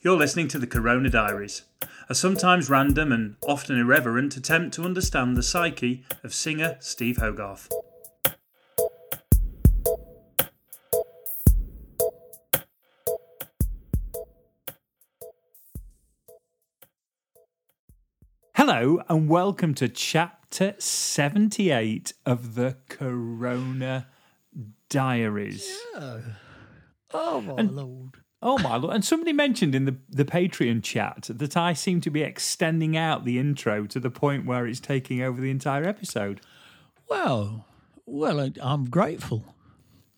[0.00, 1.62] You're listening to the Corona Diaries,
[2.08, 7.68] a sometimes random and often irreverent attempt to understand the psyche of singer Steve Hogarth.
[18.54, 24.08] Hello, and welcome to chapter 78 of the Corona
[24.88, 25.78] Diaries.
[25.94, 28.18] Oh my And- lord!
[28.40, 28.94] Oh my lord!
[28.94, 33.24] And somebody mentioned in the the Patreon chat that I seem to be extending out
[33.24, 36.40] the intro to the point where it's taking over the entire episode.
[37.08, 37.64] Well,
[38.06, 39.44] well, I, I'm grateful.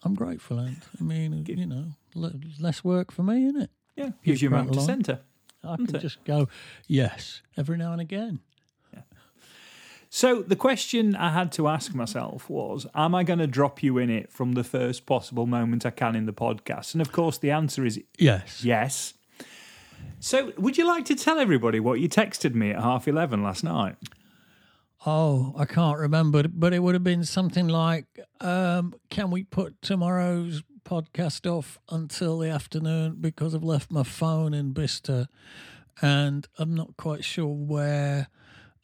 [0.02, 0.58] I'm grateful.
[0.58, 3.70] I, I mean, you know, le- less work for me, isn't it?
[3.96, 5.20] Yeah, gives you a moment to centre.
[5.62, 6.48] I can just go
[6.86, 8.40] yes every now and again.
[10.12, 13.96] So the question I had to ask myself was: Am I going to drop you
[13.96, 16.94] in it from the first possible moment I can in the podcast?
[16.94, 18.64] And of course, the answer is Yes.
[18.64, 19.14] yes.
[20.18, 23.62] So, would you like to tell everybody what you texted me at half eleven last
[23.62, 23.96] night?
[25.06, 28.06] Oh, I can't remember, but it would have been something like,
[28.40, 34.52] um, "Can we put tomorrow's podcast off until the afternoon because I've left my phone
[34.54, 35.28] in Bicester,
[36.02, 38.28] and I'm not quite sure where,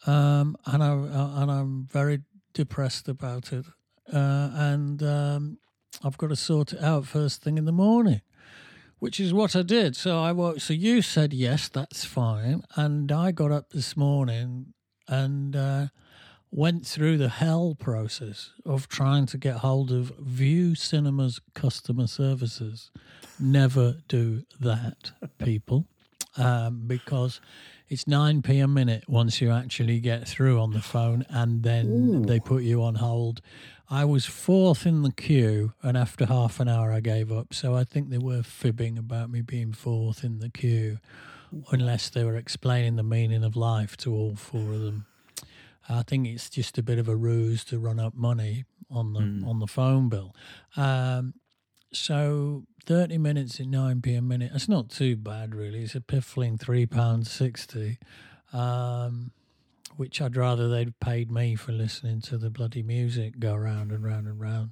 [0.07, 3.67] um, and I and I'm very depressed about it,
[4.13, 5.59] uh, and um,
[6.03, 8.21] I've got to sort it out first thing in the morning."
[8.99, 9.95] Which is what I did.
[9.95, 10.61] So I woke.
[10.61, 14.73] So you said yes, that's fine, and I got up this morning
[15.07, 15.87] and uh,
[16.51, 22.91] went through the hell process of trying to get hold of Vue Cinema's customer services.
[23.39, 25.87] Never do that, people,
[26.37, 27.41] um, because
[27.89, 32.41] it's 9p a minute once you actually get through on the phone and then they
[32.41, 33.41] put you on hold.
[33.89, 37.55] I was fourth in the queue, and after half an hour, I gave up.
[37.55, 40.99] So I think they were fibbing about me being fourth in the queue,
[41.71, 45.07] unless they were explaining the meaning of life to all four of them.
[45.89, 49.21] I think it's just a bit of a ruse to run up money on the
[49.47, 50.35] on the phone bill.
[50.77, 51.35] Um,
[51.93, 54.53] so thirty minutes at nine p a minute.
[54.55, 55.83] It's not too bad, really.
[55.83, 57.99] It's a piffling three pounds sixty,
[58.53, 59.33] um,
[59.97, 64.05] which I'd rather they'd paid me for listening to the bloody music go round and
[64.05, 64.71] round and round.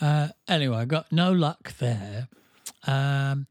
[0.00, 2.28] uh, anyway, I got no luck there.
[2.86, 3.46] Um,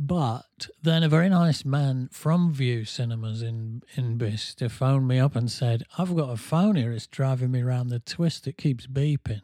[0.00, 5.34] but then a very nice man from Vue Cinemas in in Bicester phoned me up
[5.34, 6.92] and said, "I've got a phone here.
[6.92, 8.46] It's driving me around the twist.
[8.46, 9.42] It keeps beeping."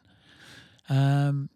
[0.88, 1.48] Um,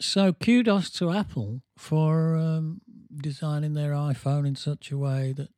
[0.00, 2.80] so kudos to Apple for um,
[3.16, 5.48] designing their iPhone in such a way that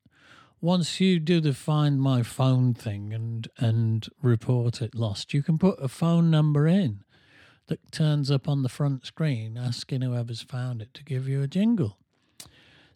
[0.60, 5.58] once you do the Find My Phone thing and and report it lost, you can
[5.58, 7.04] put a phone number in
[7.68, 11.46] that turns up on the front screen, asking whoever's found it to give you a
[11.46, 11.98] jingle.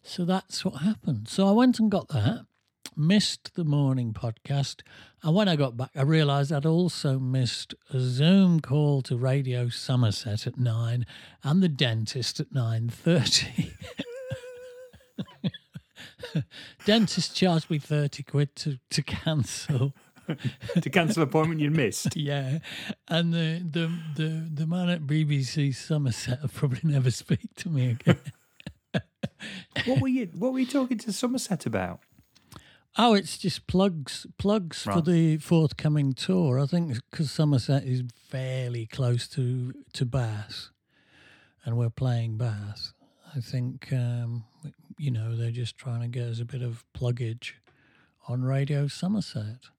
[0.01, 1.29] So that's what happened.
[1.29, 2.45] So I went and got that,
[2.97, 4.81] missed the morning podcast,
[5.21, 9.69] and when I got back, I realised I'd also missed a Zoom call to Radio
[9.69, 11.05] Somerset at nine
[11.43, 13.71] and the dentist at nine thirty.
[16.85, 19.93] dentist charged me thirty quid to to cancel.
[20.81, 22.15] to cancel an appointment you missed.
[22.15, 22.59] Yeah,
[23.09, 27.91] and the the the the man at BBC Somerset will probably never speak to me
[27.91, 28.19] again.
[29.85, 31.99] What were you What were you talking to Somerset about?
[32.95, 36.59] Oh, it's just plugs, plugs for the forthcoming tour.
[36.59, 40.69] I think because Somerset is fairly close to to Bath,
[41.65, 42.93] and we're playing Bath.
[43.35, 44.43] I think um,
[44.97, 47.53] you know they're just trying to get us a bit of pluggage
[48.27, 49.69] on Radio Somerset,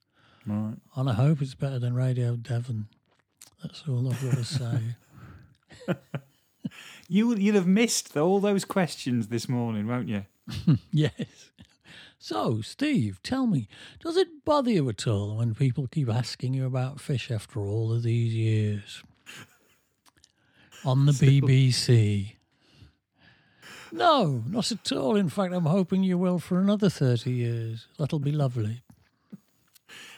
[0.45, 0.75] Right.
[0.97, 2.89] and I hope it's better than Radio Devon.
[3.63, 4.81] That's all I've got to say.
[7.09, 10.25] You you'll have missed all those questions this morning, won't you?
[10.91, 11.51] yes.
[12.25, 13.69] So, Steve, tell me,
[14.01, 17.93] does it bother you at all when people keep asking you about fish after all
[17.93, 19.03] of these years?
[20.87, 22.37] On the BBC.
[23.93, 25.17] No, not at all.
[25.17, 27.89] In fact, I'm hoping you will for another 30 years.
[27.99, 28.85] That'll be lovely.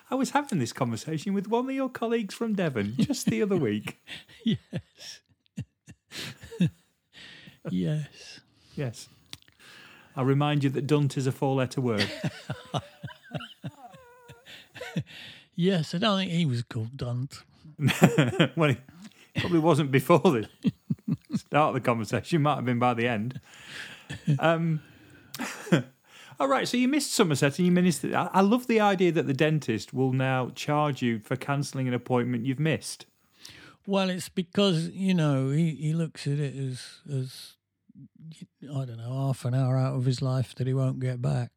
[0.09, 3.57] I was having this conversation with one of your colleagues from Devon just the other
[3.57, 3.99] week.
[4.45, 5.21] Yes.
[7.69, 8.41] yes.
[8.77, 9.09] Yes.
[10.17, 12.11] I remind you that Dunt is a four-letter word.
[15.57, 17.43] Yes, I don't think he was called Dunt.
[18.57, 18.79] well, it
[19.37, 20.49] probably wasn't before the
[21.35, 22.43] start of the conversation.
[22.43, 23.41] Might have been by the end.
[24.39, 24.83] Um,
[26.39, 28.13] all right, so you missed Somerset and you missed it.
[28.13, 31.95] I, I love the idea that the dentist will now charge you for cancelling an
[31.95, 33.07] appointment you've missed.
[33.87, 37.56] Well, it's because you know he, he looks at it as as
[38.63, 41.51] I don't know half an hour out of his life that he won't get back,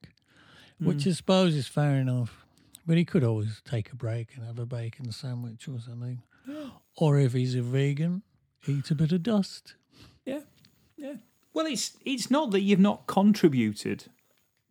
[0.80, 1.10] which hmm.
[1.10, 2.46] I suppose is fair enough.
[2.86, 6.24] But he could always take a break and have a bacon sandwich or something,
[6.98, 8.24] or if he's a vegan,
[8.68, 9.76] eat a bit of dust.
[10.26, 10.42] Yeah,
[10.98, 11.16] yeah.
[11.54, 14.06] Well, it's it's not that you've not contributed,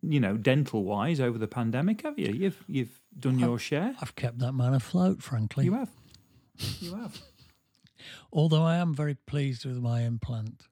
[0.01, 2.33] you know, dental wise over the pandemic, have you?
[2.33, 3.95] You've you've done your share.
[4.01, 5.65] I've kept that man afloat, frankly.
[5.65, 5.91] You have.
[6.79, 7.21] You have.
[8.33, 10.68] Although I am very pleased with my implant.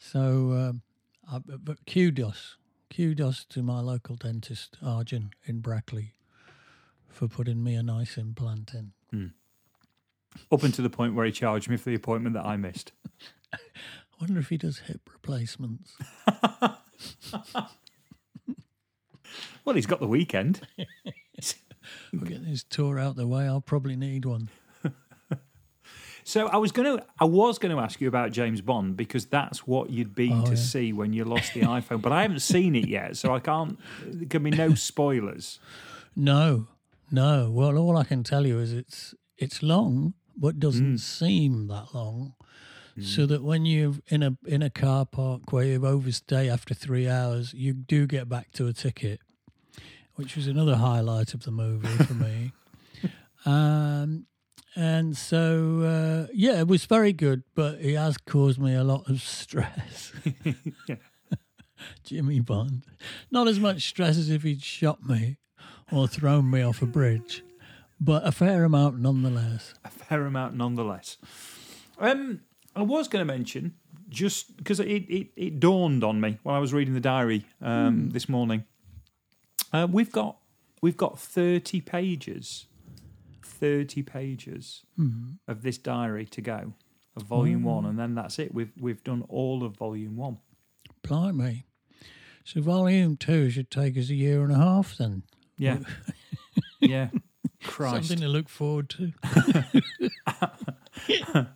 [0.00, 0.82] So, um,
[1.30, 2.56] I, but kudos,
[2.92, 6.14] kudos to my local dentist, Arjun in Brackley,
[7.08, 8.92] for putting me a nice implant in.
[10.50, 12.92] Up until the point where he charged me for the appointment that I missed.
[13.52, 13.58] I
[14.20, 15.94] wonder if he does hip replacements.
[19.64, 20.66] Well, he's got the weekend.
[22.12, 23.44] We're getting this tour out the way.
[23.44, 24.48] I'll probably need one.
[26.30, 29.26] So I was going to, I was going to ask you about James Bond because
[29.26, 30.56] that's what you'd been Oh, to yeah.
[30.56, 33.78] see when you lost the iPhone, but I haven't seen it yet, so I can't.
[34.06, 35.58] There can be no spoilers.
[36.14, 36.68] No,
[37.10, 37.50] no.
[37.50, 42.34] Well, all I can tell you is it's it's long, but doesn't seem that long.
[43.02, 47.08] So that when you're in a in a car park where you overstay after three
[47.08, 49.20] hours, you do get back to a ticket,
[50.16, 52.52] which was another highlight of the movie for me.
[53.46, 54.26] Um,
[54.76, 59.08] and so uh, yeah, it was very good, but it has caused me a lot
[59.08, 60.12] of stress.
[62.04, 62.84] Jimmy Bond,
[63.30, 65.36] not as much stress as if he'd shot me
[65.90, 67.42] or thrown me off a bridge,
[68.00, 69.74] but a fair amount nonetheless.
[69.84, 71.18] A fair amount, nonetheless.
[71.98, 72.40] Um,
[72.74, 73.74] I was going to mention
[74.08, 78.10] just because it, it it dawned on me while I was reading the diary um,
[78.10, 78.64] this morning.
[79.72, 80.38] Uh, we've got
[80.82, 82.66] we've got thirty pages,
[83.60, 85.32] thirty pages mm-hmm.
[85.46, 86.74] of this diary to go
[87.16, 87.90] of volume one, mm.
[87.90, 88.54] and then that's it.
[88.54, 90.38] We've we've done all of volume one.
[91.02, 91.64] Blimey.
[92.44, 95.22] So volume two should take us a year and a half then.
[95.58, 95.78] Yeah,
[96.80, 97.08] yeah.
[97.62, 99.12] Christ, Something to look forward to.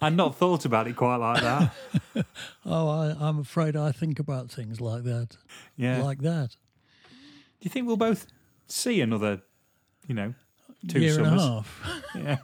[0.00, 1.72] I'd not thought about it quite like that.
[2.66, 5.36] Oh, I, I'm afraid I think about things like that.
[5.76, 6.02] Yeah.
[6.02, 6.56] Like that.
[7.08, 8.26] Do you think we'll both
[8.66, 9.40] see another,
[10.06, 10.34] you know,
[10.88, 11.30] two year summers?
[11.32, 12.02] and a half.
[12.14, 12.38] Yeah.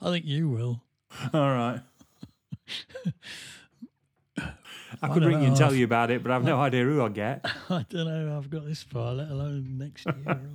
[0.00, 0.82] I think you will.
[1.32, 1.80] All right.
[5.02, 7.08] I could ring you and tell you about it, but I've no idea who I'll
[7.08, 7.44] get.
[7.70, 10.40] I don't know I've got this far, let alone next year.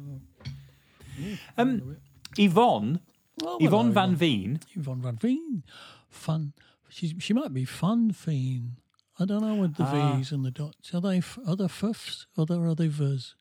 [1.58, 1.98] Um,
[2.38, 3.02] Yvonne,
[3.44, 4.62] Oh, Yvonne Van Veen.
[4.74, 5.64] Yvonne Van Veen.
[6.10, 6.54] Fun.
[6.88, 8.78] She, she might be Fun Fiend.
[9.20, 10.16] I don't know with the Ah.
[10.16, 10.94] V's and the dots.
[10.94, 13.36] Are they f- are they fuffs or are they- are they vers?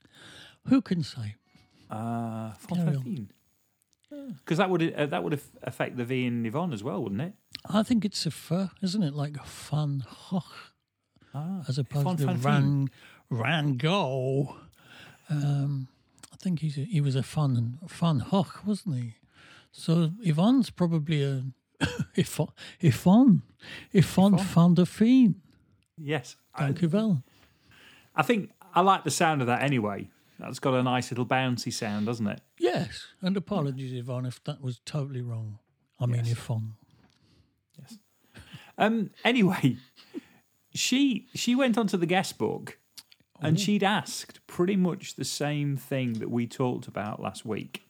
[0.66, 1.36] Who can say?
[1.90, 3.30] Uh, Carry Van on.
[4.38, 7.20] Because that would uh, that would af- affect the V in Yvonne as well, wouldn't
[7.20, 7.34] it?
[7.68, 9.14] I think it's a fur, isn't it?
[9.14, 10.72] Like Fun Hoch
[11.34, 12.90] Ah, as opposed to Van Van
[13.30, 14.56] Van Gogh.
[15.28, 15.88] Um,
[16.32, 19.14] I think he's a, he was a fun fun Hoch, wasn't he?
[19.72, 21.44] So Yvonne's probably a
[22.16, 23.42] Yvonne Yvonne
[23.92, 25.42] Yvonne van der Veen.
[25.98, 26.36] Yes.
[26.54, 27.22] I, Thank you, well.
[28.16, 30.08] I think I like the sound of that anyway.
[30.38, 32.40] That's got a nice little bouncy sound, doesn't it?
[32.58, 35.58] Yes, and apologies, Yvonne, if that was totally wrong.
[36.00, 36.32] I mean, Yes.
[36.32, 36.74] Yvonne.
[38.76, 39.10] Um.
[39.24, 39.76] Anyway,
[40.74, 42.78] she she went onto the guest book,
[43.40, 47.82] and she'd asked pretty much the same thing that we talked about last week,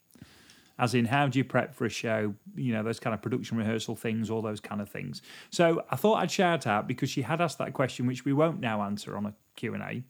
[0.78, 2.34] as in how do you prep for a show?
[2.56, 5.20] You know those kind of production rehearsal things, all those kind of things.
[5.50, 8.60] So I thought I'd shout out because she had asked that question, which we won't
[8.60, 10.02] now answer on a Q and A.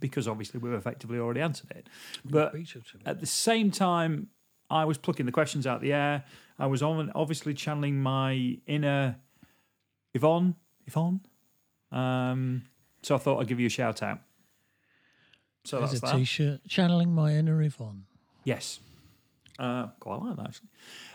[0.00, 1.88] Because obviously we've effectively already answered it,
[2.24, 2.54] but
[3.04, 4.28] at the same time,
[4.70, 6.24] I was plucking the questions out the air.
[6.58, 9.16] I was on, obviously channeling my inner
[10.14, 10.56] Yvonne.
[10.86, 11.20] Yvonne.
[11.90, 12.62] Um,
[13.02, 14.20] so I thought I'd give you a shout out.
[15.64, 16.18] So There's that's a that.
[16.18, 18.04] t-shirt channeling my inner Yvonne.
[18.44, 18.80] Yes.
[19.58, 20.68] Uh, quite like that actually.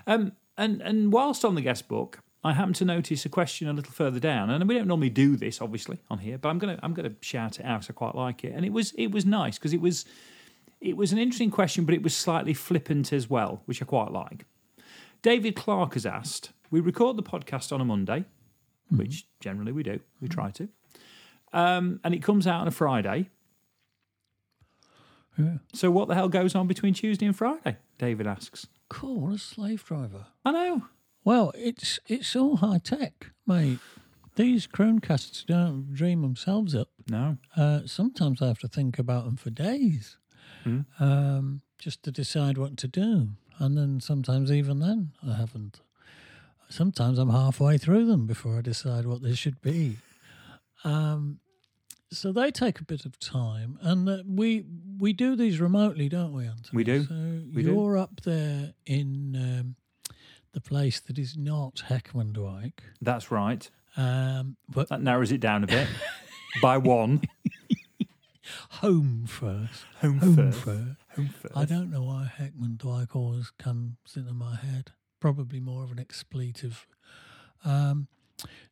[0.08, 3.74] Um, and and whilst on the guest book, I happened to notice a question a
[3.74, 6.80] little further down, and we don't normally do this, obviously, on here, but I'm gonna
[6.84, 7.90] I'm gonna shout it out.
[7.90, 10.06] I quite like it, and it was it was nice because it was
[10.82, 14.12] it was an interesting question, but it was slightly flippant as well, which I quite
[14.12, 14.46] like.
[15.22, 18.26] David Clark has asked: We record the podcast on a Monday,
[18.90, 20.02] which generally we do.
[20.20, 20.68] We try to.
[21.54, 23.30] Um, and it comes out on a Friday.
[25.38, 25.58] Yeah.
[25.74, 27.78] So what the hell goes on between Tuesday and Friday?
[27.98, 28.68] David asks.
[28.90, 30.26] Cool, what a slave driver.
[30.46, 30.84] I know.
[31.24, 33.80] Well, it's it's all high tech, mate.
[34.36, 36.90] These Chromecasts don't dream themselves up.
[37.08, 37.38] No.
[37.56, 40.18] Uh, sometimes I have to think about them for days,
[40.64, 40.82] Hmm.
[41.00, 45.82] um, just to decide what to do, and then sometimes even then I haven't.
[46.70, 49.98] Sometimes I'm halfway through them before I decide what they should be.
[50.84, 51.40] Um,
[52.12, 54.66] so they take a bit of time, and uh, we
[55.00, 56.70] we do these remotely, don't we, Anthony?
[56.74, 57.04] We do.
[57.04, 57.14] So
[57.54, 57.72] We do.
[57.74, 59.76] you're up there in um,
[60.54, 63.70] the place that is not Heckmondwike, That's right.
[63.98, 65.88] um, but That narrows it down a bit.
[66.62, 67.22] By one.
[68.82, 69.84] Holmfirth.
[70.02, 70.54] Home, Holmfirth.
[70.54, 70.98] first.
[71.18, 71.52] Holmfirth.
[71.56, 74.92] I don't know why Heckmondwike always comes into my head.
[75.20, 76.86] Probably more of an expletive.
[77.64, 78.08] Um,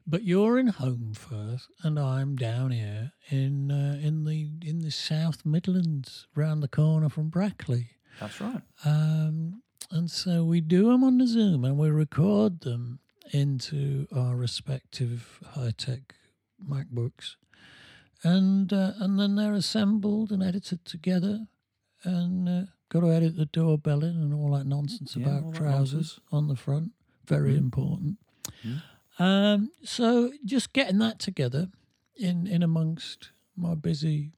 [0.05, 5.45] but you're in Holmfirth, and I'm down here in uh, in the in the South
[5.45, 7.91] Midlands, round the corner from Brackley.
[8.19, 8.61] That's right.
[8.83, 9.61] Um,
[9.91, 12.99] and so we do them on the Zoom, and we record them
[13.31, 16.15] into our respective high tech
[16.67, 17.35] MacBooks,
[18.23, 21.47] and uh, and then they're assembled and edited together,
[22.03, 25.93] and uh, got to edit the doorbell in and all that nonsense Yeah, about trousers
[25.93, 26.19] nonsense.
[26.31, 26.91] on the front.
[27.25, 27.57] Very Mm.
[27.59, 28.17] important.
[28.65, 28.81] Mm.
[29.19, 31.69] Um, so just getting that together
[32.15, 34.31] in in amongst my busy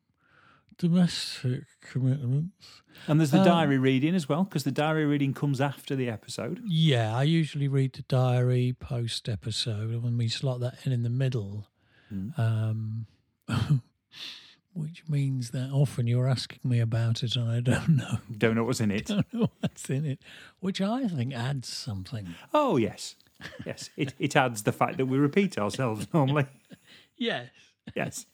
[0.87, 2.81] domestic commitments.
[3.07, 6.09] And there's the Um, diary reading as well, because the diary reading comes after the
[6.09, 6.61] episode.
[6.65, 11.03] Yeah, I usually read the diary post episode, and when we slot that in in
[11.03, 11.67] the middle,
[12.11, 12.37] Mm.
[12.37, 13.07] um,
[14.73, 18.63] which means that often you're asking me about it and I don't know, Don't know
[18.63, 19.05] what's in it.
[19.07, 20.19] don't know what's in it,
[20.59, 22.35] which I think adds something.
[22.53, 23.15] Oh, yes.
[23.65, 23.89] Yes.
[23.97, 26.45] It, it adds the fact that we repeat ourselves normally.
[27.17, 27.49] Yes,
[27.95, 28.25] Yes.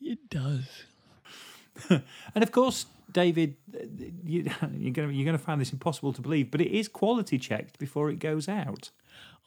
[0.00, 0.68] it does.
[2.34, 3.56] And of course, David,
[4.24, 4.44] you,
[4.78, 8.18] you're going to find this impossible to believe, but it is quality checked before it
[8.18, 8.90] goes out.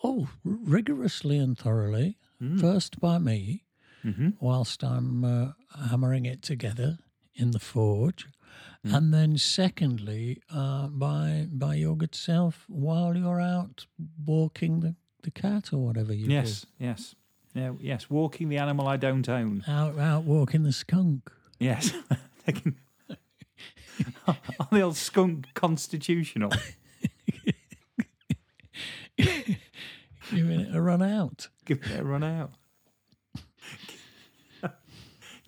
[0.04, 2.18] Oh, r- rigorously and thoroughly.
[2.60, 3.66] First by me,
[4.06, 4.36] Mhm.
[4.40, 5.52] whilst I'm uh,
[5.90, 7.00] hammering it together
[7.36, 8.28] in the forge,
[8.84, 13.88] and then secondly uh, by by your good self while you're out
[14.26, 17.14] walking the, the cat or whatever you Yes, yes,
[17.54, 18.10] yeah, yes.
[18.10, 19.66] Walking the animal I don't own.
[19.68, 21.30] Out out walking the skunk.
[21.60, 21.92] Yes,
[22.46, 22.76] Taking-
[24.28, 26.52] on the old skunk constitutional.
[29.18, 31.48] Giving it a run out.
[31.66, 32.52] Give it a run out.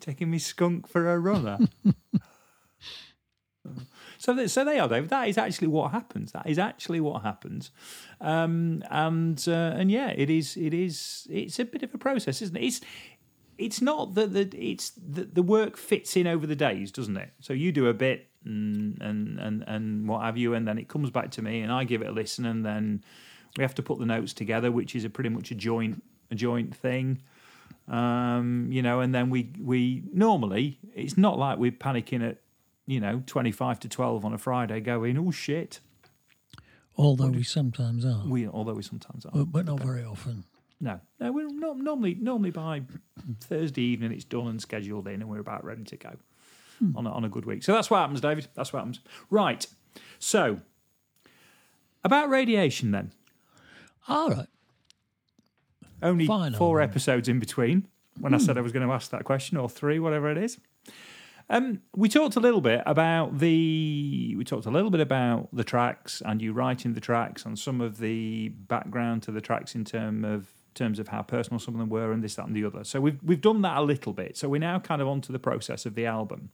[0.00, 1.58] Taking me skunk for a runner.
[4.18, 5.08] so, th- so they are, Dave.
[5.10, 6.32] That is actually what happens.
[6.32, 7.70] That is actually what happens.
[8.20, 10.56] Um, and uh, and yeah, it is.
[10.56, 11.28] It is.
[11.30, 12.64] It's a bit of a process, isn't it?
[12.64, 12.80] It's
[13.58, 17.30] it's not that the it's the, the work fits in over the days, doesn't it?
[17.40, 20.88] So you do a bit and, and and and what have you, and then it
[20.88, 23.04] comes back to me, and I give it a listen, and then
[23.56, 26.34] we have to put the notes together, which is a pretty much a joint a
[26.34, 27.20] joint thing.
[27.88, 32.38] Um, you know, and then we we normally it's not like we're panicking at
[32.86, 35.80] you know twenty five to twelve on a Friday, going oh shit.
[36.96, 39.32] Although we sometimes are, We although we sometimes are.
[39.32, 40.44] but, but not very often.
[40.82, 42.82] No, no, we're not, normally normally by
[43.40, 46.10] Thursday evening it's done and scheduled in, and we're about ready to go
[46.96, 47.62] on a, on a good week.
[47.62, 48.48] So that's what happens, David.
[48.54, 48.98] That's what happens.
[49.30, 49.64] Right.
[50.18, 50.60] So
[52.02, 53.12] about radiation then.
[54.08, 54.48] All right.
[56.02, 56.90] Only Fine, four Alan.
[56.90, 57.86] episodes in between
[58.18, 60.58] when I said I was going to ask that question, or three, whatever it is.
[61.48, 64.34] Um, we talked a little bit about the.
[64.36, 67.80] We talked a little bit about the tracks and you writing the tracks and some
[67.80, 71.80] of the background to the tracks in terms of terms of how personal some of
[71.80, 72.84] them were and this, that, and the other.
[72.84, 74.36] So we've we've done that a little bit.
[74.36, 76.50] So we're now kind of onto the process of the album.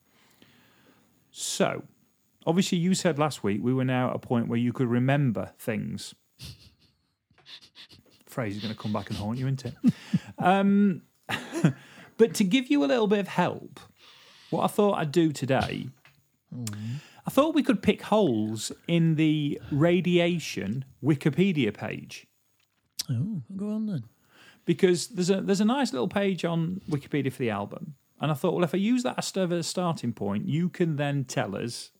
[1.30, 1.84] So,
[2.46, 5.52] obviously, you said last week we were now at a point where you could remember
[5.58, 6.14] things.
[8.26, 9.74] Phrase is going to come back and haunt you, isn't it?
[10.38, 11.02] um,
[12.16, 13.80] but to give you a little bit of help,
[14.50, 15.88] what I thought I'd do today,
[17.26, 22.26] I thought we could pick holes in the radiation Wikipedia page
[23.10, 24.04] Oh, go on then.
[24.64, 28.34] because there's a there's a nice little page on Wikipedia for the album, and I
[28.34, 31.90] thought, well, if I use that as a starting point, you can then tell us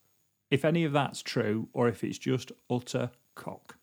[0.51, 3.77] if any of that's true or if it's just utter cock.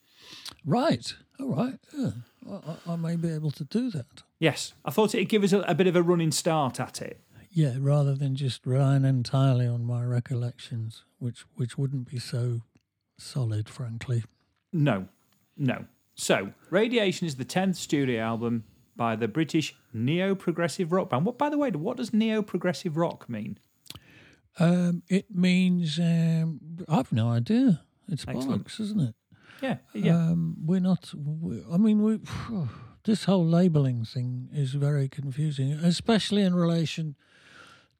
[0.65, 1.13] Right.
[1.39, 1.79] All right.
[1.97, 2.11] Yeah.
[2.49, 4.23] I, I, I may be able to do that.
[4.39, 7.21] Yes, I thought it'd give us a, a bit of a running start at it.
[7.51, 12.61] Yeah, rather than just relying entirely on my recollections, which which wouldn't be so
[13.17, 14.23] solid, frankly.
[14.73, 15.07] No,
[15.55, 15.85] no.
[16.15, 18.63] So, Radiation is the 10th studio album
[18.95, 21.25] by the British neo progressive rock band.
[21.25, 23.59] What, by the way, what does neo progressive rock mean?
[24.57, 27.81] Um, it means um, I've no idea.
[28.07, 28.65] It's Excellent.
[28.65, 29.15] bollocks, isn't it?
[29.61, 30.15] Yeah, yeah.
[30.15, 31.13] Um, we're not.
[31.13, 32.19] We, I mean, we.
[33.03, 37.15] This whole labelling thing is very confusing, especially in relation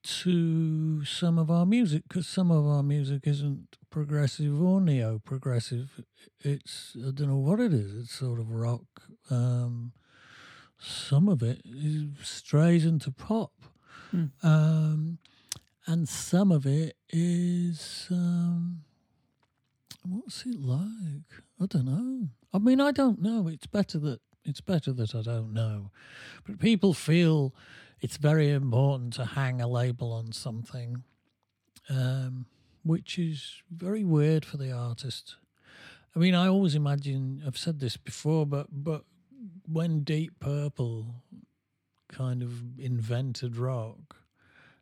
[0.06, 6.02] to some of our music, because some of our music isn't progressive or neo progressive.
[6.42, 7.94] It's I don't know what it is.
[7.96, 8.86] It's sort of rock.
[9.30, 9.94] Um,
[10.78, 11.62] some of it
[12.24, 13.52] strays into pop,
[14.12, 14.26] Hmm.
[14.44, 15.18] um,
[15.88, 18.08] and some of it is.
[18.12, 18.82] Um,
[20.08, 21.42] What's it like?
[21.60, 22.28] I don't know.
[22.54, 23.48] I mean, I don't know.
[23.48, 25.90] It's better that it's better that I don't know.
[26.46, 27.56] But people feel
[28.02, 31.04] it's very important to hang a label on something,
[31.90, 32.46] um,
[32.84, 35.36] which is very weird for the artist.
[36.16, 39.04] I mean, I always imagine I've said this before, but but
[39.68, 41.24] when Deep Purple
[42.08, 44.18] kind of invented rock,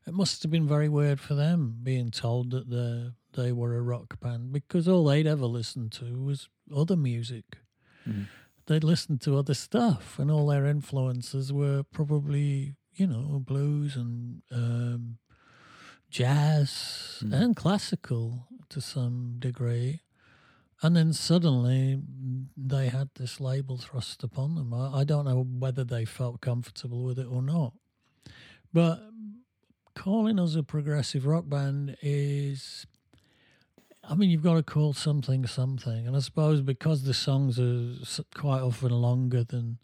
[0.05, 3.81] it must have been very weird for them being told that they they were a
[3.81, 7.57] rock band because all they'd ever listened to was other music.
[8.07, 8.27] Mhm.
[8.67, 14.41] They'd listened to other stuff, and all their influences were probably you know blues and
[14.51, 15.17] um,
[16.09, 17.33] jazz Mhm.
[17.33, 20.01] and classical to some degree.
[20.81, 22.01] And then suddenly
[22.57, 24.73] they had this label thrust upon them.
[24.73, 27.73] I, I don't know whether they felt comfortable with it or not.
[28.73, 29.01] But
[29.95, 32.85] calling us a progressive rock band is.
[34.05, 36.05] I mean, you've got to call something something.
[36.05, 37.95] And I suppose because the songs are
[38.35, 39.77] quite often longer than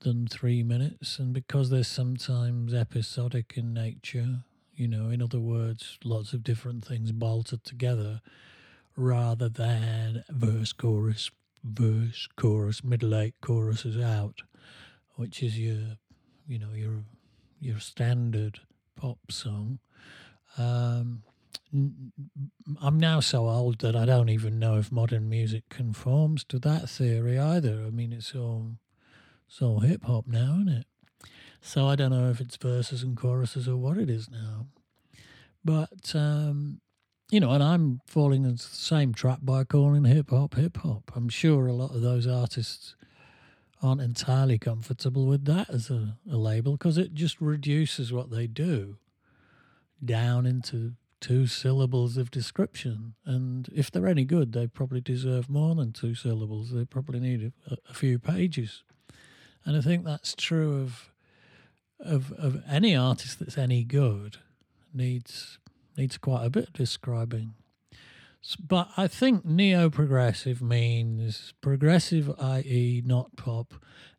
[0.00, 4.40] than three minutes, and because they're sometimes episodic in nature,
[4.74, 8.20] you know, in other words, lots of different things bolted together,
[8.96, 11.30] rather than verse, chorus,
[11.62, 14.42] verse, chorus, middle eight choruses out,
[15.16, 15.96] which is your,
[16.46, 17.04] you know, your
[17.60, 18.60] your standard
[18.96, 19.78] pop song.
[20.56, 21.22] Um,
[22.80, 26.88] I'm now so old that I don't even know if modern music conforms to that
[26.88, 27.84] theory either.
[27.86, 28.72] I mean, it's all
[29.50, 30.86] it's all hip hop now, isn't it?
[31.60, 34.66] So I don't know if it's verses and choruses or what it is now.
[35.64, 36.80] But um,
[37.32, 41.10] you know, and I'm falling into the same trap by calling hip hop hip hop.
[41.16, 42.94] I'm sure a lot of those artists
[43.82, 48.46] aren't entirely comfortable with that as a, a label because it just reduces what they
[48.46, 48.98] do
[50.04, 53.14] down into two syllables of description.
[53.26, 56.70] And if they're any good, they probably deserve more than two syllables.
[56.70, 58.84] They probably need a, a few pages.
[59.64, 61.10] And I think that's true of
[61.98, 64.38] of of any artist that's any good
[64.94, 65.58] needs
[65.96, 67.54] needs quite a bit of describing.
[68.58, 73.74] But I think neo progressive means progressive, i.e., not pop,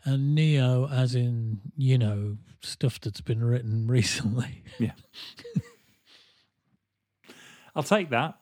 [0.06, 4.64] and neo as in you know stuff that's been written recently.
[4.78, 4.92] Yeah,
[7.76, 8.38] I'll take that.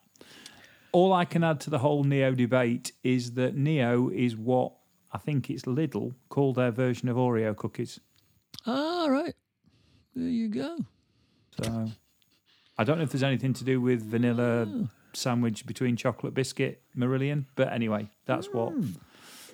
[0.92, 4.74] All I can add to the whole Neo debate is that Neo is what
[5.12, 8.00] I think it's Lidl call their version of Oreo cookies.
[8.65, 9.36] All right,
[10.15, 10.78] there you go.
[11.63, 11.89] So
[12.78, 17.45] I don't know if there's anything to do with vanilla sandwich between chocolate biscuit Marillion,
[17.56, 18.74] but anyway, that's what.
[18.74, 18.91] Hmm.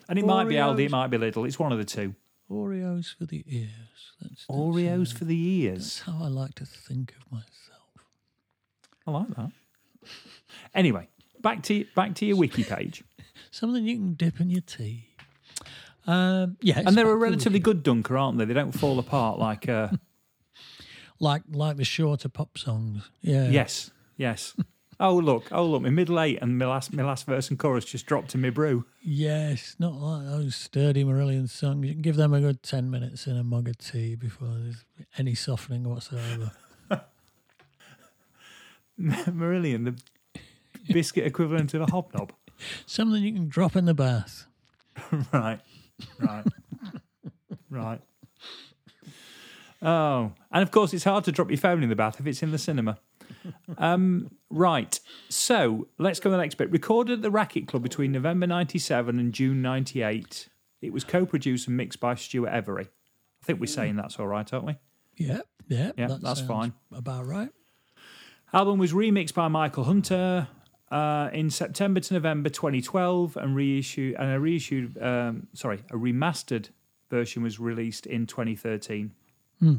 [0.07, 1.47] And it might be Aldi, it might be Lidl.
[1.47, 2.13] It's one of the two.
[2.49, 3.69] Oreos for the ears.
[4.21, 6.03] That's, that's, Oreos for the ears.
[6.05, 7.49] That's how I like to think of myself.
[9.07, 9.51] I like that.
[10.75, 11.07] Anyway,
[11.41, 13.03] back to back to your wiki page,
[13.51, 15.09] Something you can dip in your tea.
[16.07, 18.45] Um, yeah, and they're a relatively good dunker, aren't they?
[18.45, 19.67] They don't fall apart like.
[19.67, 19.89] Uh,
[21.19, 23.09] like like the shorter pop songs.
[23.21, 23.49] Yeah.
[23.49, 24.55] yes, yes.
[24.97, 27.83] Oh look, oh look, my middle eight and my last my last verse and chorus
[27.83, 28.85] just dropped in my brew.
[29.01, 31.85] Yes, not like those sturdy Marillion songs.
[31.85, 34.85] You can give them a good 10 minutes in a mug of tea before there's
[35.17, 36.53] any softening whatsoever.
[38.97, 40.43] Marillion, the
[40.93, 42.31] biscuit equivalent of a hobnob.
[42.85, 44.45] Something you can drop in the bath.
[45.33, 45.59] right,
[46.19, 46.43] right,
[47.69, 48.01] right.
[49.81, 52.41] Oh, and of course, it's hard to drop your phone in the bath if it's
[52.41, 52.97] in the cinema.
[53.77, 56.71] Um, right, so let's go to the next bit.
[56.71, 60.49] Recorded at the Racket Club between November 97 and June 98.
[60.81, 62.85] It was co produced and mixed by Stewart Every.
[62.85, 64.75] I think we're saying that's all right, aren't we?
[65.17, 65.91] Yeah, yeah.
[65.97, 66.73] Yeah, that that's fine.
[66.91, 67.49] About right.
[68.53, 70.47] Album was remixed by Michael Hunter
[70.95, 76.69] uh, in September to November 2012, and reissued and a reissued, um, sorry, a remastered
[77.09, 79.11] version was released in 2013.
[79.59, 79.73] Hmm.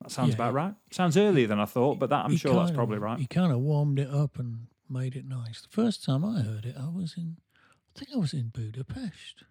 [0.00, 0.34] That sounds Yeah.
[0.34, 0.74] about right.
[0.90, 3.18] Sounds earlier than I thought, but that I'm sure that's kind probably of- right.
[3.20, 5.62] He kind of warmed it up and made it nice.
[5.62, 7.36] The first time I heard it, I was in,
[7.94, 9.44] I think I was in Budapest.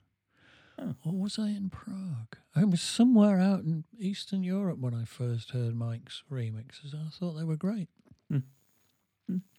[1.05, 2.35] Or was I in Prague?
[2.55, 6.93] I was somewhere out in Eastern Europe when I first heard Mike's remixes.
[6.93, 7.89] I thought they were great.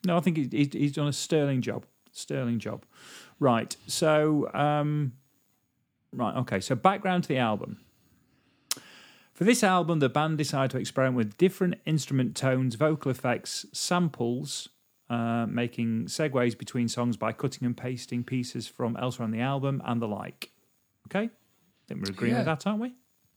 [0.04, 1.86] No, I think he's, he's, he's done a sterling job.
[2.12, 2.84] Sterling job.
[3.40, 3.76] Right.
[3.86, 5.12] So, um,
[6.12, 6.36] right.
[6.36, 6.60] Okay.
[6.60, 7.78] So, background to the album.
[9.32, 14.68] For this album, the band decided to experiment with different instrument tones, vocal effects, samples,
[15.10, 19.82] uh, making segues between songs by cutting and pasting pieces from elsewhere on the album
[19.84, 20.50] and the like.
[21.08, 21.24] Okay?
[21.24, 22.94] I think we're agreeing with that, aren't we?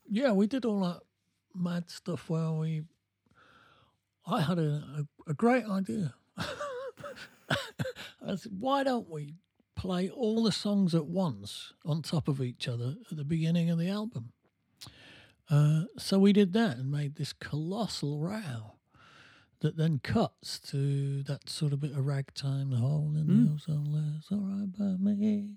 [0.09, 1.01] Yeah, we did all that
[1.55, 2.83] mad stuff where we.
[4.27, 4.83] I had a,
[5.27, 6.13] a, a great idea.
[6.37, 9.35] I said, why don't we
[9.75, 13.77] play all the songs at once on top of each other at the beginning of
[13.79, 14.31] the album?
[15.49, 18.73] Uh, so we did that and made this colossal row
[19.61, 23.85] that then cuts to that sort of bit of ragtime, the hole in the ozone
[23.85, 25.51] layer's all right by me.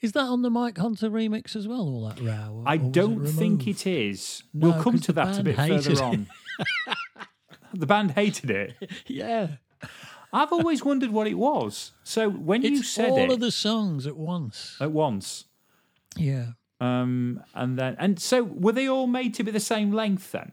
[0.00, 2.62] Is that on the Mike Hunter remix as well, all that row?
[2.64, 4.42] or- I was it don't think it is.
[4.52, 6.26] No, we'll come to that a bit further on.
[7.74, 8.74] the band hated it.
[9.06, 9.48] Yeah.
[10.32, 11.92] I've always wondered what it was.
[12.04, 14.76] So when you It's said all it of the songs at once.
[14.80, 15.44] at once,
[16.16, 16.52] Yeah.
[16.80, 20.52] um, and then and so were they all made to be the same length then?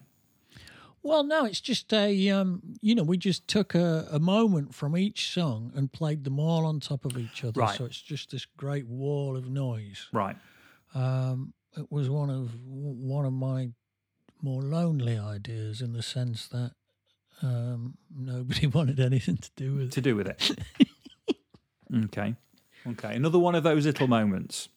[1.02, 4.98] Well, no, it's just a, um, you know, we just took a, a moment from
[4.98, 7.62] each song and played them all on top of each other.
[7.62, 7.78] Right.
[7.78, 10.08] So it's just this great wall of noise.
[10.12, 10.36] Right.
[10.94, 13.70] Um, it was one of one of my
[14.42, 16.74] more lonely ideas in the sense that
[17.42, 19.92] um, nobody wanted anything to do with it.
[19.94, 20.52] To do with it.
[22.06, 22.36] okay.
[22.88, 23.16] Okay.
[23.16, 24.70] Another one of those little moments.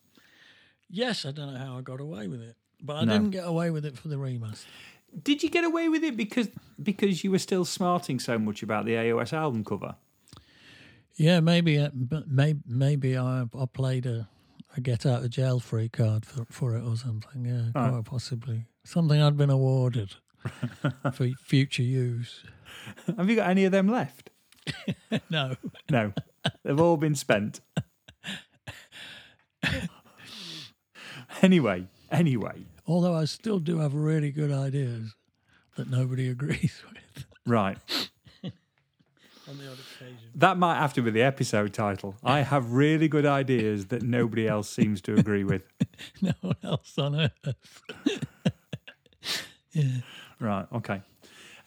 [0.88, 3.12] Yes, I don't know how I got away with it, but I No.
[3.12, 4.66] didn't get away with it for the remaster.
[5.22, 6.48] Did you get away with it because
[6.82, 9.94] because you were still smarting so much about the AOS album cover?
[11.16, 11.90] Yeah, maybe, uh,
[12.26, 14.26] maybe, maybe I, I played a,
[14.74, 17.44] a get out of jail free card for, for it or something.
[17.44, 20.14] Yeah, quite possibly something I'd been awarded
[21.12, 22.44] for future use.
[23.16, 24.30] Have you got any of them left?
[25.30, 25.56] No,
[25.90, 26.12] No.
[26.64, 27.60] They've all been spent.
[31.42, 32.64] anyway, anyway.
[32.86, 35.14] although I still do have really good ideas
[35.76, 37.78] that nobody agrees with Right.
[38.44, 40.18] on the odd occasion.
[40.34, 42.16] That might have to be the episode title.
[42.24, 45.62] I have really good ideas that nobody else seems to agree with.
[46.20, 47.54] No one else on earth.
[50.42, 51.02] Right, okay.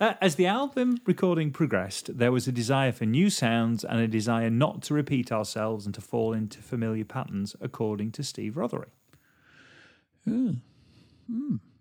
[0.02, 4.08] Uh, as the album recording progressed, there was a desire for new sounds and a
[4.08, 8.90] desire not to repeat ourselves and to fall into familiar patterns, according to Steve Rothery.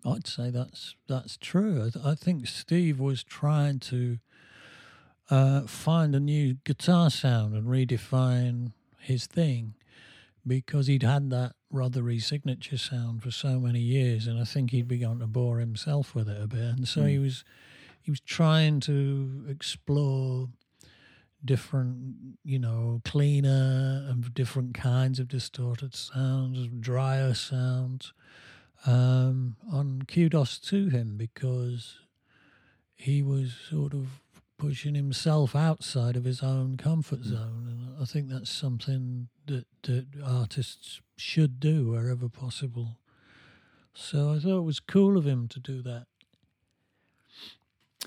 [0.06, 1.84] I'd say that's that's true.
[1.84, 4.18] I, th- I think Steve was trying to
[5.30, 9.74] uh, find a new guitar sound and redefine his thing
[10.46, 14.88] because he'd had that Rothery signature sound for so many years, and I think he'd
[14.88, 16.60] begun to bore himself with it a bit.
[16.60, 17.44] And so he was
[18.00, 20.48] he was trying to explore
[21.44, 28.12] different, you know, cleaner and different kinds of distorted sounds, drier sounds
[28.86, 31.98] um, on kudos to him because
[32.94, 34.20] he was sort of
[34.58, 40.06] pushing himself outside of his own comfort zone, and I think that's something that, that
[40.24, 42.98] artists should do wherever possible.
[43.94, 46.06] So I thought it was cool of him to do that.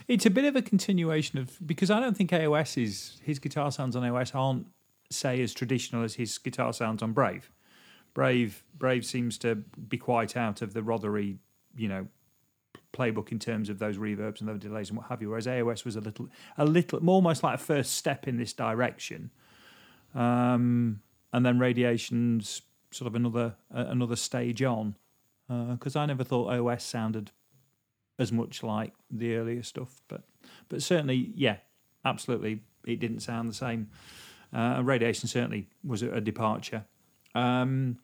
[0.08, 3.72] It's a bit of a continuation of because I don't think AOS is his guitar
[3.72, 4.68] sounds on AOS aren't
[5.10, 7.52] say as traditional as his guitar sounds on Brave.
[8.14, 11.38] Brave Brave seems to be quite out of the Rothery,
[11.76, 12.08] you know,
[12.94, 15.30] playbook in terms of those reverbs and those delays and what have you.
[15.30, 19.32] Whereas AOS was a little a little almost like a first step in this direction.
[20.14, 21.02] Um,
[21.34, 24.96] and then Radiation's sort of another uh, another stage on
[25.48, 27.32] because I never thought OS sounded
[28.20, 30.24] as much like the earlier stuff, but
[30.70, 31.58] but certainly, yeah,
[32.04, 33.90] absolutely, it didn't sound the same.
[34.54, 36.86] Uh, Radiation certainly was a, departure.
[37.36, 38.00] Um,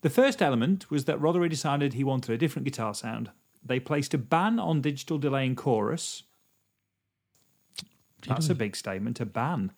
[0.00, 3.30] the first element was that Rothery decided he wanted a different guitar sound.
[3.64, 6.22] They placed a ban on digital delay and chorus.
[8.26, 9.20] That's a big statement.
[9.20, 9.72] A ban.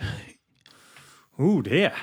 [1.38, 1.94] Oh dear.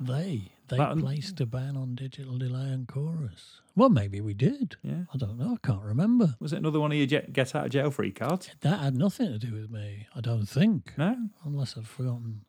[0.00, 3.60] They they That- placed a ban on digital delay and chorus.
[3.76, 4.76] Well, maybe we did.
[4.82, 5.04] Yeah.
[5.12, 5.54] I don't know.
[5.62, 6.36] I can't remember.
[6.40, 8.50] Was it another one of your get, get out of jail free cards?
[8.60, 10.06] That had nothing to do with me.
[10.14, 11.16] I don't think, No.
[11.44, 12.44] unless I've forgotten.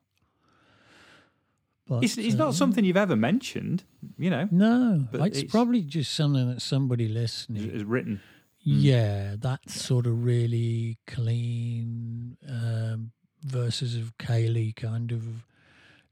[1.88, 3.84] But, It's, it's uh, not something you've ever mentioned,
[4.18, 7.70] you know, No, But it's, it's- probably just something that somebody listening.
[7.70, 8.22] is written.
[8.64, 13.12] Yeah, that sort of really clean um,
[13.44, 15.46] verses of Kaylee kind of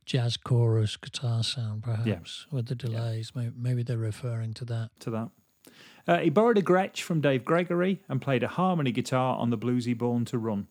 [0.06, 3.32] jazz chorus guitar sound, perhaps, with the delays.
[3.36, 4.90] Maybe, maybe they're referring to that.
[5.00, 5.30] to that.
[6.06, 9.58] Uh, he borrowed a Gretsch from Dave Gregory and played a harmony guitar on the
[9.58, 10.68] bluesy Born to Run.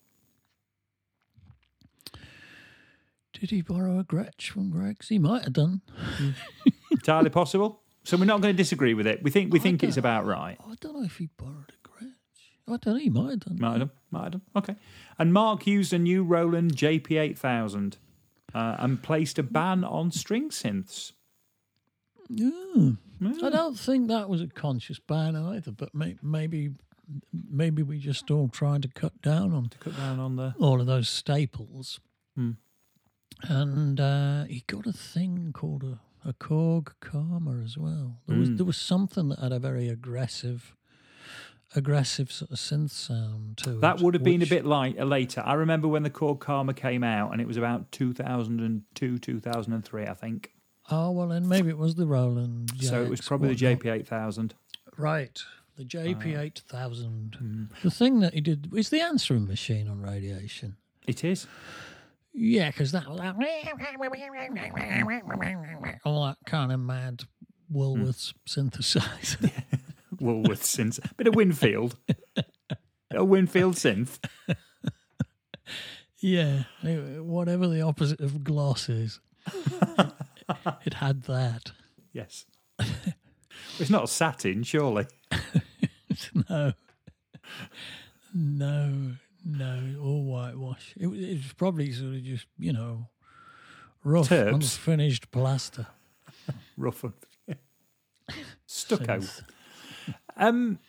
[3.33, 5.09] Did he borrow a Gretsch from Greg's?
[5.09, 5.81] He might have done.
[6.91, 7.81] Entirely possible.
[8.03, 9.23] So we're not going to disagree with it.
[9.23, 10.57] We think we I think it's about right.
[10.63, 12.13] I don't know if he borrowed a Gretsch.
[12.67, 12.95] I don't know.
[12.95, 13.57] He might have done.
[13.59, 13.91] Might have done.
[14.11, 14.41] Might have done.
[14.55, 14.75] Okay.
[15.17, 17.95] And Mark used a new Roland JP8000
[18.53, 21.11] uh, and placed a ban on string synths.
[22.29, 22.49] Yeah.
[22.73, 22.91] Hmm.
[23.43, 26.71] I don't think that was a conscious ban either, but may, maybe
[27.49, 30.55] maybe we just all trying to cut down on to Cut down on the.
[30.59, 31.99] all of those staples.
[32.35, 32.51] Hmm.
[33.43, 38.19] And uh, he got a thing called a, a Korg Karma as well.
[38.27, 38.55] There was Hmm.
[38.57, 40.75] there was something that had a very aggressive,
[41.75, 43.81] aggressive sort of synth sound to it.
[43.81, 45.41] That would have been a bit light, uh, later.
[45.45, 50.13] I remember when the Korg Karma came out, and it was about 2002, 2003, I
[50.13, 50.53] think.
[50.91, 52.71] Oh well, then maybe it was the Roland.
[52.79, 53.75] so it was probably the.
[53.75, 54.51] JP8000.
[54.97, 55.41] Right,
[55.77, 57.35] the JP eight thousand.
[57.35, 57.39] Ah.
[57.39, 57.63] Hmm.
[57.83, 60.75] The thing that he did is the answering machine on radiation.
[61.07, 61.47] It is.
[62.33, 63.35] Yeah, because that like
[66.03, 67.23] all that kind of mad
[67.71, 69.51] Woolworths synthesizer.
[70.19, 70.99] Woolworth synth.
[71.17, 71.97] Bit of Winfield.
[73.11, 74.19] a Winfield synth.
[76.19, 76.63] yeah,
[77.21, 79.19] whatever the opposite of gloss is,
[80.85, 81.71] it had that.
[82.11, 82.45] Yes.
[83.79, 85.05] it's not satin, surely.
[86.49, 86.73] No,
[88.33, 89.11] no,
[89.43, 90.93] no, all whitewash.
[90.97, 93.07] It, was- it was probably sort of just you know
[94.03, 94.53] rough, Terps.
[94.53, 95.87] unfinished plaster.
[96.77, 97.03] Rough.
[98.67, 99.17] Stucco.
[99.19, 99.41] Synth.
[100.37, 100.79] Um,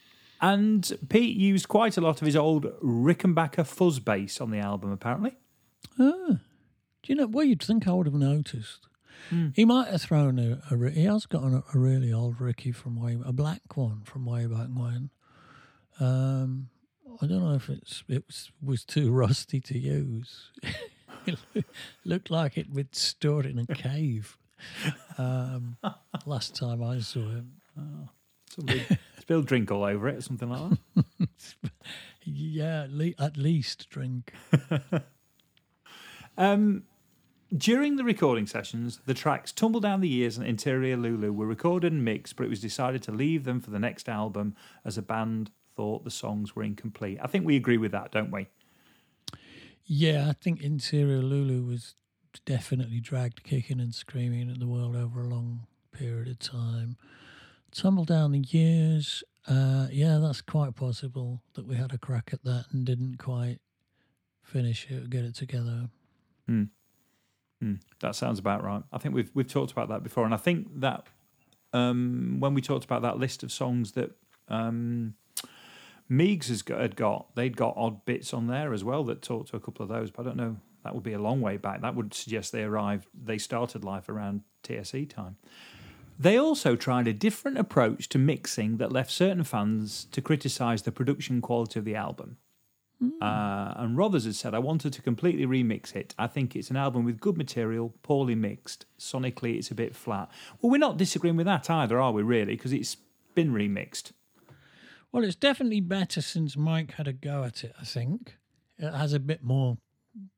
[0.40, 4.92] and Pete used quite a lot of his old Rickenbacker fuzz bass on the album,
[4.92, 5.36] apparently.
[5.98, 6.38] Ah, do
[7.06, 7.26] you know?
[7.26, 8.88] Well, you'd think I would have noticed.
[9.30, 9.48] Hmm.
[9.54, 10.90] He might have thrown a, a.
[10.90, 14.46] He has got a, a really old Ricky from way a black one from way
[14.46, 15.10] back when.
[16.00, 16.68] Um,
[17.22, 20.50] I don't know if it's it was, was too rusty to use.
[21.26, 21.38] it
[22.04, 24.36] looked like it was stored in a cave.
[25.16, 25.76] Um,
[26.26, 27.60] last time I saw him,
[28.50, 28.84] Somebody
[29.24, 31.04] spilled drink all over it or something like that.
[32.24, 32.86] yeah,
[33.18, 34.32] at least drink.
[36.36, 36.82] Um,
[37.56, 41.92] during the recording sessions, the tracks Tumble Down the Years and Interior Lulu were recorded
[41.92, 45.02] and mixed, but it was decided to leave them for the next album as a
[45.02, 47.18] band thought the songs were incomplete.
[47.22, 48.48] I think we agree with that, don't we?
[49.84, 51.94] Yeah, I think Interior Lulu was
[52.44, 56.96] definitely dragged kicking and screaming at the world over a long period of time.
[57.74, 62.44] Tumble down the years, uh, yeah, that's quite possible that we had a crack at
[62.44, 63.58] that and didn't quite
[64.42, 65.88] finish it get it together.
[66.46, 67.74] Hmm.
[68.00, 68.82] That sounds about right.
[68.92, 71.06] I think we've we've talked about that before, and I think that
[71.72, 74.12] um, when we talked about that list of songs that
[74.48, 75.14] um,
[76.08, 79.50] Meigs has got, had got, they'd got odd bits on there as well that talked
[79.50, 80.10] to a couple of those.
[80.10, 80.56] But I don't know.
[80.84, 81.80] That would be a long way back.
[81.80, 83.08] That would suggest they arrived.
[83.14, 85.36] They started life around TSE time.
[86.18, 90.92] They also tried a different approach to mixing that left certain fans to criticise the
[90.92, 92.38] production quality of the album.
[93.20, 96.14] Uh, and Rothers had said, I wanted to completely remix it.
[96.18, 98.86] I think it's an album with good material, poorly mixed.
[98.98, 100.30] Sonically, it's a bit flat.
[100.60, 102.56] Well, we're not disagreeing with that either, are we, really?
[102.56, 102.96] Because it's
[103.34, 104.12] been remixed.
[105.12, 108.36] Well, it's definitely better since Mike had a go at it, I think.
[108.78, 109.78] It has a bit more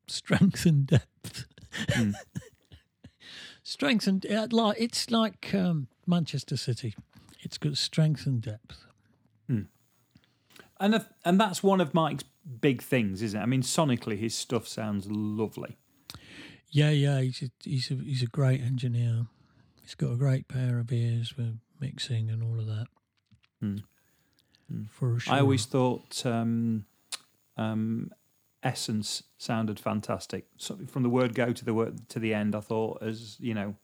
[0.09, 1.47] strength and depth.
[3.69, 6.95] strength and uh, like it's like um, Manchester City.
[7.41, 8.85] It's got strength and depth.
[10.79, 12.25] And, if- and that's one of Mike's
[12.61, 13.43] big things, isn't it?
[13.43, 15.79] I mean, sonically, his stuff sounds lovely.
[16.69, 19.27] Yeah, yeah, he's a, he's a, he's a great engineer.
[19.81, 22.89] He's got a great pair of ears for mixing and all of that.
[24.91, 25.35] For sure.
[25.35, 26.85] I always thought um,
[27.57, 28.11] um,
[28.67, 30.47] Essence sounded fantastic.
[30.57, 33.55] So from the word go to the word to the end, I thought as you
[33.55, 33.77] know,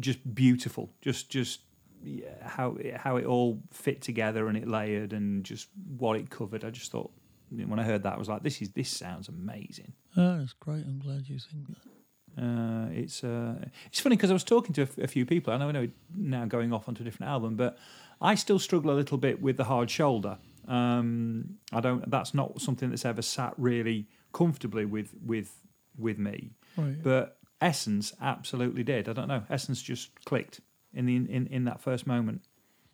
[0.00, 0.90] just beautiful.
[1.00, 1.60] Just just
[2.02, 6.30] yeah, how it, how it all fit together and it layered and just what it
[6.30, 6.64] covered.
[6.64, 7.12] I just thought
[7.50, 9.92] when I heard that, I was like, this is this sounds amazing.
[10.16, 10.84] Oh, that's great.
[10.84, 12.42] I'm glad you think that.
[12.42, 13.54] Uh, it's uh,
[13.86, 15.52] it's funny because I was talking to a, f- a few people.
[15.52, 17.78] I know I know now going off onto a different album, but
[18.20, 20.38] I still struggle a little bit with the hard shoulder.
[20.68, 22.10] Um, I don't.
[22.10, 25.54] That's not something that's ever sat really comfortably with with
[25.98, 26.52] with me.
[26.76, 27.02] Right.
[27.02, 29.08] But Essence absolutely did.
[29.08, 29.42] I don't know.
[29.48, 30.60] Essence just clicked
[30.92, 32.42] in the in, in that first moment.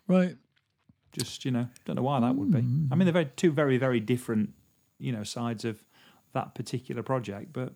[0.07, 0.37] right.
[1.13, 2.59] Just you know, don't know why that would be.
[2.59, 4.51] I mean, they're very, two very very different
[5.01, 5.83] you know sides of
[6.35, 7.73] that particular project, but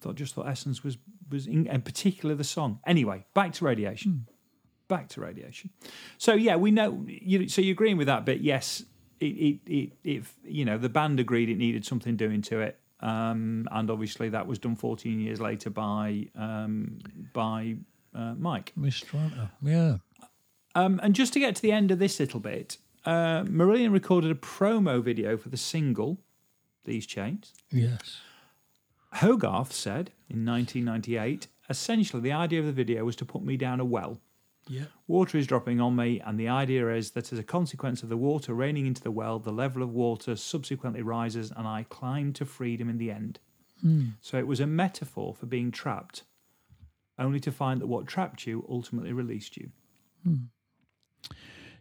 [0.00, 0.96] thought just thought Essence was
[1.30, 2.80] was in, in particular the song.
[2.86, 4.26] Anyway, back to Radiation.
[4.88, 5.68] Back to Radiation.
[6.16, 7.04] So yeah, we know.
[7.06, 8.40] You, so you're agreeing with that bit?
[8.40, 8.82] Yes.
[9.20, 12.78] It, it, it, it, you know, the band agreed it needed something doing to it,
[13.00, 16.98] um, and obviously that was done 14 years later by um,
[17.32, 17.76] by
[18.14, 18.72] uh, Mike.
[18.76, 19.48] Miss Toronto.
[19.62, 19.98] Yeah.
[20.74, 24.30] Um, and just to get to the end of this little bit, uh, Marillion recorded
[24.30, 26.20] a promo video for the single
[26.84, 28.20] "These Chains." Yes.
[29.14, 33.80] Hogarth said in 1998, essentially the idea of the video was to put me down
[33.80, 34.20] a well.
[34.68, 34.84] Yeah.
[35.06, 38.16] Water is dropping on me, and the idea is that as a consequence of the
[38.16, 42.44] water raining into the well, the level of water subsequently rises, and I climb to
[42.44, 43.38] freedom in the end.
[43.80, 44.08] Hmm.
[44.20, 46.24] So it was a metaphor for being trapped,
[47.18, 49.70] only to find that what trapped you ultimately released you.
[50.24, 50.34] Hmm.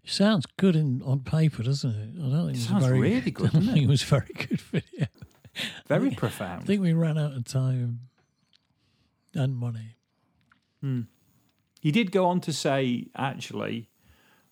[0.06, 2.10] Sounds good in on paper, doesn't it?
[2.18, 3.84] I don't think it sounds very, really good, I don't think it?
[3.84, 5.08] it was very good video.
[5.88, 6.64] Very I profound.
[6.64, 8.02] I think we ran out of time
[9.34, 9.96] and money.
[10.82, 11.02] Hmm.
[11.88, 13.88] He did go on to say, actually,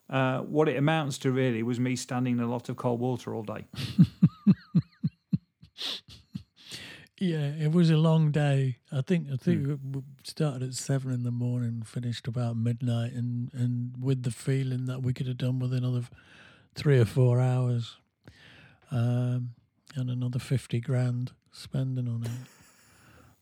[0.09, 3.35] uh, what it amounts to really was me standing in a lot of cold water
[3.35, 3.65] all day.
[7.17, 8.77] Yeah, it was a long day.
[8.91, 13.49] I think I think we started at seven in the morning, finished about midnight, and
[13.53, 16.03] and with the feeling that we could have done with another
[16.75, 17.97] three or four hours,
[18.91, 19.51] um,
[19.95, 22.54] and another fifty grand spending on it.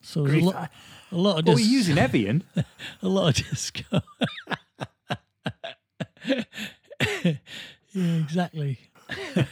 [0.03, 0.71] So there's a lot,
[1.11, 2.43] a lot of Well, dis- we're using Evian.
[3.01, 4.01] a lot of disco.
[7.23, 7.35] yeah,
[7.93, 8.79] exactly.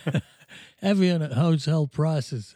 [0.81, 2.55] Evian at hotel prices.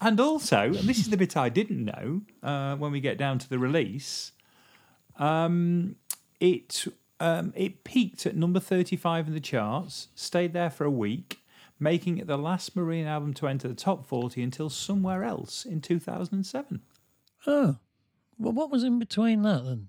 [0.00, 3.38] And also, and this is the bit I didn't know uh, when we get down
[3.38, 4.32] to the release,
[5.18, 5.96] um,
[6.40, 6.84] it
[7.20, 11.38] um, it peaked at number 35 in the charts, stayed there for a week,
[11.78, 15.80] making it the last Marillion album to enter the top 40 until somewhere else in
[15.80, 16.80] 2007.
[17.46, 17.76] Oh,
[18.38, 19.88] well, what was in between that then?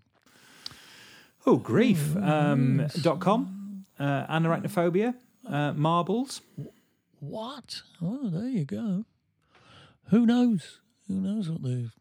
[1.45, 2.15] Oh, grief.
[2.17, 5.13] Um, dot com, uh, Anoraknophobia,
[5.47, 6.41] uh, Marbles.
[7.19, 7.81] What?
[8.01, 9.05] Oh, there you go.
[10.09, 10.81] Who knows?
[11.07, 11.91] Who knows what the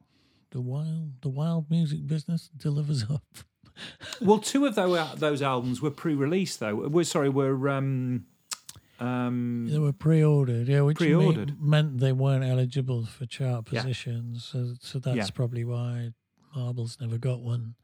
[0.51, 3.23] the wild the wild music business delivers up?
[4.20, 6.77] Well, two of those, those albums were pre-released, though.
[6.88, 8.27] We're sorry, were um,
[9.05, 11.61] um, They were pre-ordered, yeah, which Pre-ordered.
[11.61, 13.81] meant they weren't eligible for chart Yeah.
[13.83, 14.45] positions.
[14.45, 15.27] So, so that's Yeah.
[15.35, 16.12] probably why
[16.55, 17.75] Marbles never got one.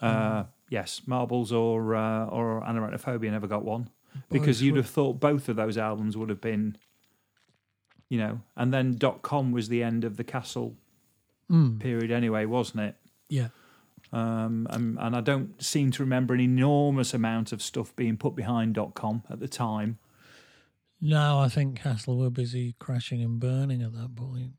[0.00, 3.88] Uh, yes, Marbles or uh, or Anoraknophobia never got one
[4.30, 6.76] because you'd have thought both of those albums would have been,
[8.10, 10.76] you know, and then dot com was the end of the Castle
[11.50, 12.96] Mm, period anyway, wasn't it?
[13.28, 13.48] yeah,
[14.12, 18.34] Um, and, and I don't seem to remember an enormous amount of stuff being put
[18.34, 19.98] behind dot com at the time.
[21.00, 24.52] No, I think Castle were busy crashing and burning at that point.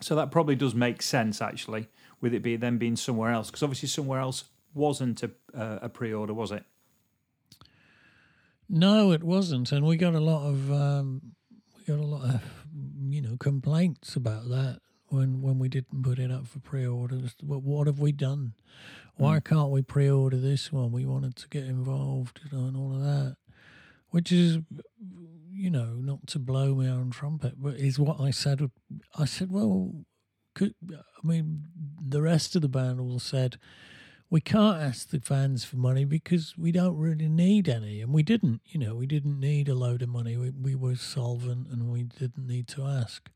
[0.00, 1.88] So that probably does make sense actually,
[2.20, 5.88] with it be then being somewhere else, because obviously somewhere else wasn't a, uh, a
[5.88, 6.64] pre-order, was it?
[8.68, 11.34] No, it wasn't, and we got a lot of um,
[11.76, 12.42] we got a lot of
[13.08, 17.34] you know complaints about that when when we didn't put it up for pre-orders.
[17.40, 18.54] What what have we done?
[19.16, 20.92] Why can't we pre-order this one?
[20.92, 23.36] We wanted to get involved, you know, and all of that,
[24.10, 24.58] which is
[25.52, 28.70] you know not to blow my own trumpet, but is what I said.
[29.18, 29.92] I said, well,
[30.54, 31.64] could I mean
[32.00, 33.58] the rest of the band all said
[34.28, 38.22] we can't ask the fans for money because we don't really need any, and we
[38.22, 38.60] didn't.
[38.64, 40.36] You know, we didn't need a load of money.
[40.36, 43.30] We we were solvent, and we didn't need to ask.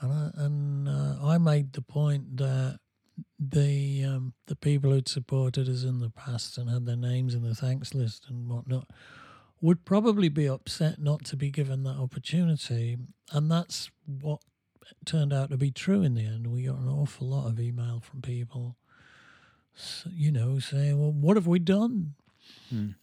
[0.00, 2.80] And I, and uh, I made the point that
[3.38, 7.42] the um, the people who'd supported us in the past and had their names in
[7.42, 8.88] the thanks list and whatnot
[9.64, 12.98] would probably be upset not to be given that opportunity,
[13.32, 14.40] and that's what
[15.06, 16.46] turned out to be true in the end.
[16.48, 18.76] We got an awful lot of email from people
[20.10, 22.14] you know, saying, "Well, what have we done?"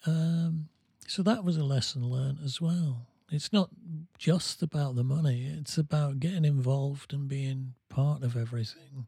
[0.05, 0.69] Um,
[1.07, 3.07] so that was a lesson learned as well.
[3.31, 3.69] It's not
[4.17, 9.07] just about the money; it's about getting involved and being part of everything,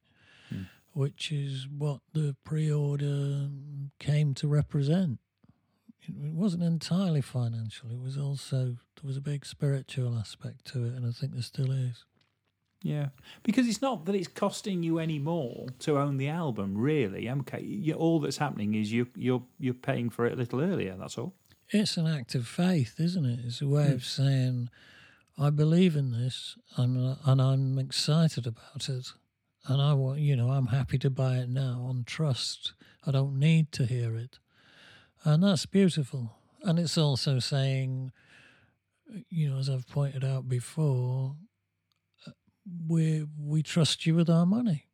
[0.93, 3.49] which is what the pre-order
[3.99, 5.19] came to represent.
[6.07, 10.85] It it wasn't entirely financial; it was also there was a big spiritual aspect to
[10.85, 12.05] it, and I think there still is.
[12.81, 13.09] Yeah,
[13.43, 17.29] because it's not that it's costing you any more to own the album, really.
[17.29, 20.95] Okay, all that's happening is you you're you're paying for it a little earlier.
[20.97, 21.33] That's all.
[21.69, 23.39] It's an act of faith, isn't it?
[23.43, 24.21] It's a way of hmm.
[24.23, 24.69] saying,
[25.37, 29.07] I believe in this and, and I'm excited about it.
[29.65, 32.73] And I want, you know, I'm happy to buy it now on trust.
[33.07, 34.39] I don't need to hear it.
[35.23, 36.35] And that's beautiful.
[36.63, 38.11] And it's also saying,
[39.29, 41.35] you know, as I've pointed out before,
[42.27, 42.31] uh,
[42.87, 44.87] we we trust you with our money.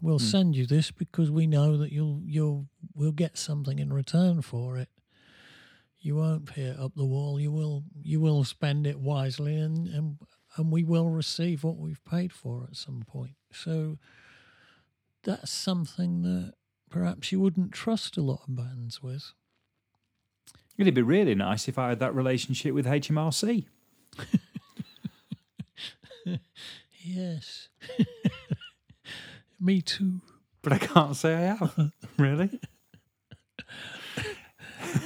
[0.00, 4.42] We'll send you this because we know that you'll you'll we'll get something in return
[4.42, 4.88] for it.
[6.00, 7.38] You won't pay it up the wall.
[7.38, 10.18] You will you will spend it wisely, and and
[10.56, 13.36] and we will receive what we've paid for at some point.
[13.52, 13.98] So
[15.22, 16.54] that's something that
[16.90, 19.32] perhaps you wouldn't trust a lot of bands with.
[20.78, 23.66] It'd be really nice if I had that relationship with HMRC.
[27.04, 27.68] Yes.
[29.60, 30.20] Me too.
[30.62, 31.90] But I can't say I have.
[32.18, 32.60] really?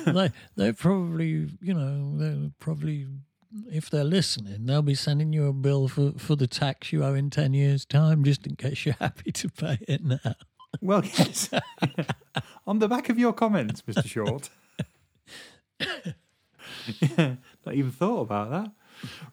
[0.06, 3.06] they they probably you know they probably
[3.70, 7.14] if they're listening they'll be sending you a bill for for the tax you owe
[7.14, 10.34] in 10 years time just in case you're happy to pay it now
[10.80, 11.50] Well, yes.
[12.66, 14.06] On the back of your comments, Mr.
[14.06, 14.50] Short.
[17.18, 18.72] not even thought about that.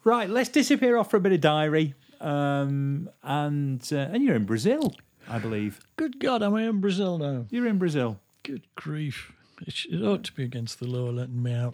[0.04, 1.96] Right, let's disappear off for a bit of diary.
[2.22, 4.94] Um, and uh, and you're in Brazil,
[5.30, 5.80] I believe.
[5.98, 8.18] good god am i in brazil now You're in Brazil.
[8.44, 9.34] good grief
[9.68, 11.74] it, sh- it ought to be against the law letting me out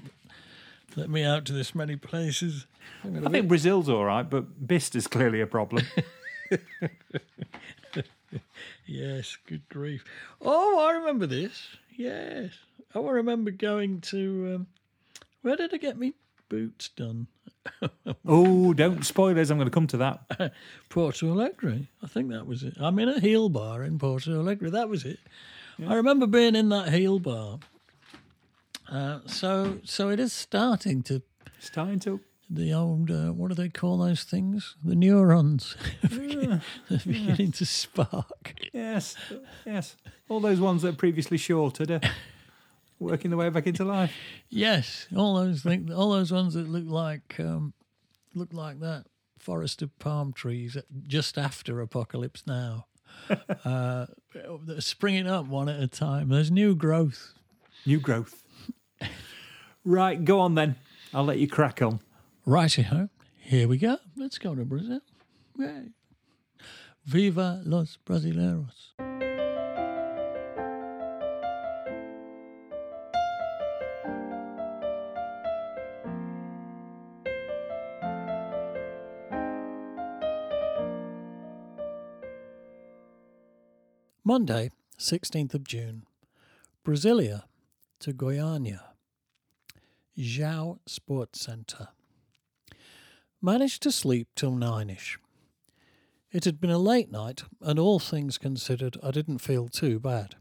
[0.95, 2.65] let me out to this many places
[3.03, 5.85] I'm think Brazil's all right, but Bist is clearly a problem.
[8.85, 10.03] Yes, good grief.
[10.41, 11.67] Oh, I remember this.
[11.95, 12.51] Yes.
[12.93, 14.55] I remember going to.
[14.55, 14.67] Um,
[15.41, 16.13] where did I get me
[16.49, 17.27] boots done?
[18.25, 19.49] oh, don't spoil us.
[19.49, 20.53] I'm going to come to that.
[20.89, 21.87] Porto Alegre.
[22.03, 22.73] I think that was it.
[22.79, 24.71] I'm in a heel bar in Porto Alegre.
[24.71, 25.19] That was it.
[25.87, 27.59] I remember being in that heel bar.
[28.89, 31.21] Uh, so, so it is starting to
[31.59, 32.21] Starting to.
[32.49, 34.75] The old uh, what do they call those things?
[34.83, 36.61] The neurons They're
[37.05, 38.55] beginning to spark.
[38.73, 39.15] Yes,
[39.65, 39.95] yes.
[40.27, 42.01] All those ones that previously shorted are
[42.99, 44.13] working their way back into life.
[44.49, 47.73] Yes, all those things, all those ones that look like um,
[48.33, 49.05] look like that
[49.37, 50.77] forest of palm trees
[51.07, 52.87] just after Apocalypse Now.
[53.65, 54.05] uh,
[54.65, 56.29] they're springing up one at a time.
[56.29, 57.33] There's new growth.
[57.85, 58.43] New growth.
[59.85, 60.75] right, go on then.
[61.13, 61.99] I'll let you crack on.
[62.45, 63.97] Righty ho, here we go.
[64.15, 65.01] Let's go to Brazil.
[65.57, 65.89] Yay.
[67.05, 68.93] Viva los brasileiros.
[84.23, 84.69] Monday,
[84.99, 86.03] 16th of June.
[86.85, 87.43] Brasilia
[87.99, 88.81] to Goiânia.
[90.17, 91.89] Zhao Sports Centre.
[93.41, 95.17] Managed to sleep till nine-ish.
[96.29, 100.35] It had been a late night, and all things considered, I didn't feel too bad.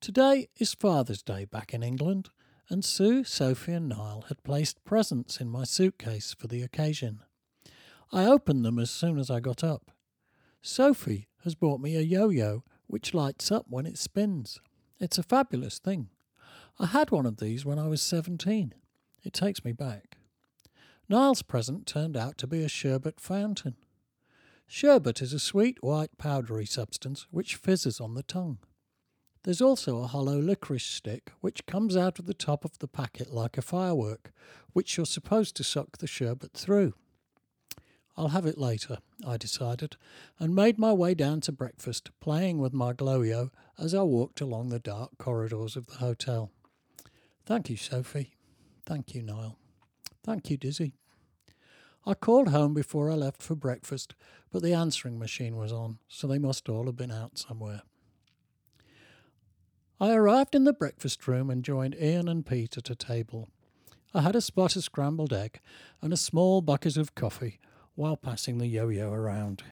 [0.00, 2.30] Today is Father's Day back in England,
[2.70, 7.20] and Sue, Sophie, and Niall had placed presents in my suitcase for the occasion.
[8.10, 9.90] I opened them as soon as I got up.
[10.62, 14.60] Sophie has bought me a yo yo which lights up when it spins.
[14.98, 16.08] It's a fabulous thing.
[16.78, 18.72] I had one of these when I was 17.
[19.22, 20.16] It takes me back.
[21.08, 23.76] Niall's present turned out to be a sherbet fountain.
[24.66, 28.58] Sherbet is a sweet white powdery substance which fizzes on the tongue.
[29.44, 33.32] There's also a hollow licorice stick which comes out of the top of the packet
[33.32, 34.32] like a firework,
[34.72, 36.94] which you're supposed to suck the sherbet through.
[38.16, 39.96] I'll have it later, I decided,
[40.38, 44.68] and made my way down to breakfast, playing with my glow-yo as I walked along
[44.68, 46.50] the dark corridors of the hotel.
[47.44, 48.34] Thank you, Sophie.
[48.86, 49.58] Thank you, Niall.
[50.24, 50.94] Thank you, Dizzy.
[52.04, 54.14] I called home before I left for breakfast,
[54.50, 57.82] but the answering machine was on, so they must all have been out somewhere.
[60.00, 63.48] I arrived in the breakfast room and joined Ian and Pete at a table.
[64.12, 65.60] I had a spot of scrambled egg
[66.00, 67.60] and a small bucket of coffee
[67.94, 69.62] while passing the yo yo around.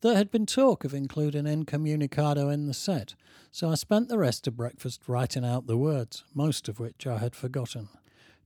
[0.00, 3.16] There had been talk of including Incommunicado in the set,
[3.50, 7.18] so I spent the rest of breakfast writing out the words, most of which I
[7.18, 7.88] had forgotten.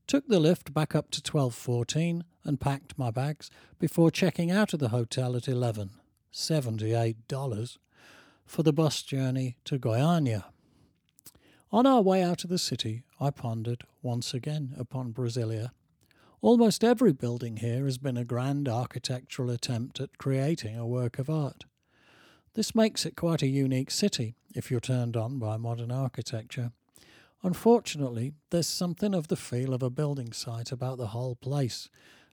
[0.06, 4.80] Took the lift back up to 1214 and packed my bags before checking out of
[4.80, 5.90] the hotel at 11,
[6.32, 7.78] $78,
[8.44, 10.44] for the bus journey to Goiânia.
[11.70, 15.70] On our way out of the city, I pondered once again upon Brasilia.
[16.42, 21.30] Almost every building here has been a grand architectural attempt at creating a work of
[21.30, 21.64] art.
[22.54, 26.72] This makes it quite a unique city if you're turned on by modern architecture.
[27.44, 31.88] Unfortunately, there's something of the feel of a building site about the whole place,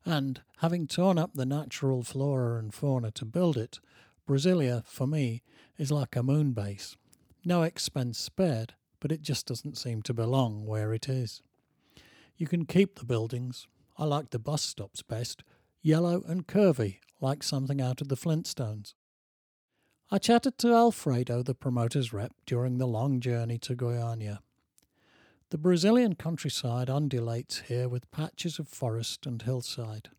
[0.06, 3.80] and having torn up the natural flora and fauna to build it,
[4.28, 5.42] Brasilia, for me,
[5.78, 6.96] is like a moon base.
[7.44, 11.42] No expense spared, but it just doesn't seem to belong where it is.
[12.38, 13.68] You can keep the buildings.
[13.98, 15.44] I like the bus stops best,
[15.82, 18.94] yellow and curvy, like something out of the Flintstones.
[20.12, 24.40] I chatted to Alfredo, the promoter's rep, during the long journey to Goiânia.
[25.52, 30.10] The Brazilian countryside undulates here with patches of forest and hillside.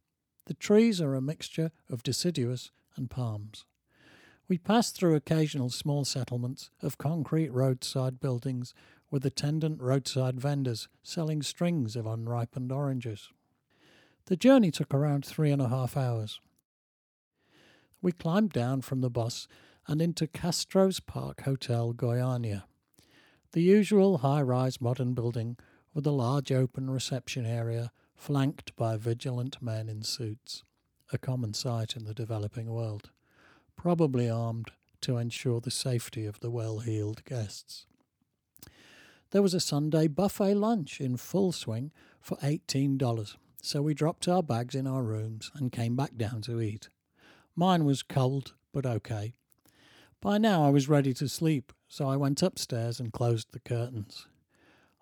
[0.46, 3.64] The trees are a mixture of deciduous and palms.
[4.48, 8.74] We pass through occasional small settlements of concrete roadside buildings
[9.08, 13.28] with attendant roadside vendors selling strings of unripened oranges.
[14.26, 16.40] The journey took around three and a half hours.
[18.02, 19.46] We climbed down from the bus
[19.86, 22.64] and into Castro's Park Hotel Goiânia,
[23.52, 25.56] the usual high rise modern building
[25.92, 30.62] with a large open reception area flanked by vigilant men in suits,
[31.12, 33.10] a common sight in the developing world
[33.80, 34.70] probably armed
[35.00, 37.86] to ensure the safety of the well heeled guests.
[39.30, 41.90] There was a Sunday buffet lunch in full swing
[42.20, 46.60] for $18, so we dropped our bags in our rooms and came back down to
[46.60, 46.90] eat.
[47.56, 49.32] Mine was cold, but okay.
[50.20, 54.28] By now I was ready to sleep, so I went upstairs and closed the curtains.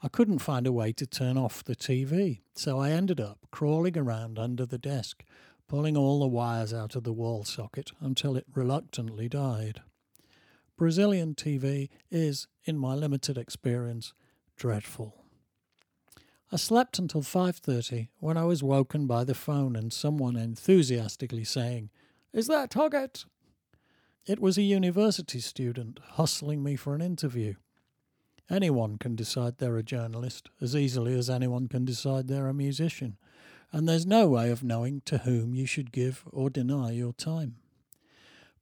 [0.03, 3.99] I couldn't find a way to turn off the TV, so I ended up crawling
[3.99, 5.23] around under the desk,
[5.69, 9.83] pulling all the wires out of the wall socket until it reluctantly died.
[10.79, 14.15] Brazilian TV is, in my limited experience,
[14.57, 15.27] dreadful.
[16.51, 21.91] I slept until 5:30 when I was woken by the phone and someone enthusiastically saying,
[22.33, 23.27] "Is that Hoggett?"
[24.29, 27.55] It was a university student hustling me for an interview.
[28.51, 33.17] Anyone can decide they're a journalist as easily as anyone can decide they're a musician
[33.73, 37.57] and there's no way of knowing to whom you should give or deny your time.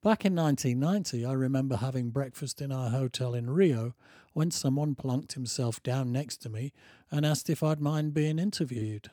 [0.05, 3.97] Back in 1990, I remember having breakfast in our hotel in Rio
[4.35, 6.73] when someone plunked himself down next to me
[7.11, 9.11] and asked if I'd mind being interviewed.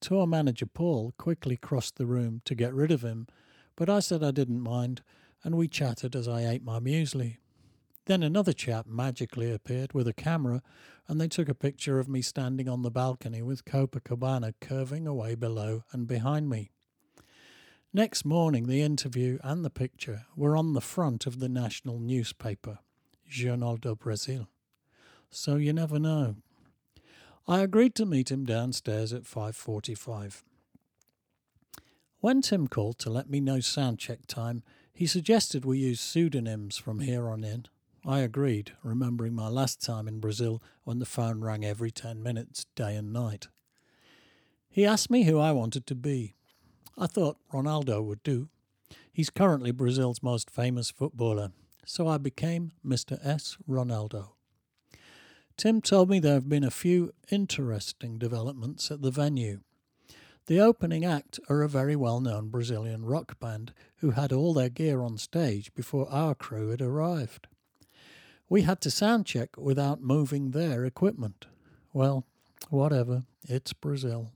[0.00, 3.26] Tour manager Paul quickly crossed the room to get rid of him,
[3.76, 5.02] but I said I didn't mind,
[5.42, 7.38] and we chatted as I ate my muesli.
[8.06, 10.62] Then another chap magically appeared with a camera,
[11.06, 15.34] and they took a picture of me standing on the balcony with Copacabana curving away
[15.34, 16.70] below and behind me.
[17.92, 22.78] Next morning, the interview and the picture were on the front of the national newspaper,
[23.26, 24.48] Journal do Brasil.
[25.30, 26.36] So you never know.
[27.48, 30.44] I agreed to meet him downstairs at 5:45.
[32.20, 34.62] When Tim called to let me know sound check time,
[35.00, 37.64] he suggested we use pseudonyms from here on in.
[38.04, 42.66] I agreed, remembering my last time in Brazil when the phone rang every 10 minutes,
[42.74, 43.48] day and night.
[44.68, 46.34] He asked me who I wanted to be.
[46.98, 48.50] I thought Ronaldo would do.
[49.10, 51.52] He's currently Brazil's most famous footballer,
[51.86, 53.18] so I became Mr.
[53.26, 53.56] S.
[53.66, 54.32] Ronaldo.
[55.56, 59.60] Tim told me there have been a few interesting developments at the venue.
[60.46, 64.68] The opening act are a very well known Brazilian rock band who had all their
[64.68, 67.46] gear on stage before our crew had arrived.
[68.48, 71.46] We had to sound check without moving their equipment.
[71.92, 72.26] Well,
[72.68, 74.32] whatever, it's Brazil.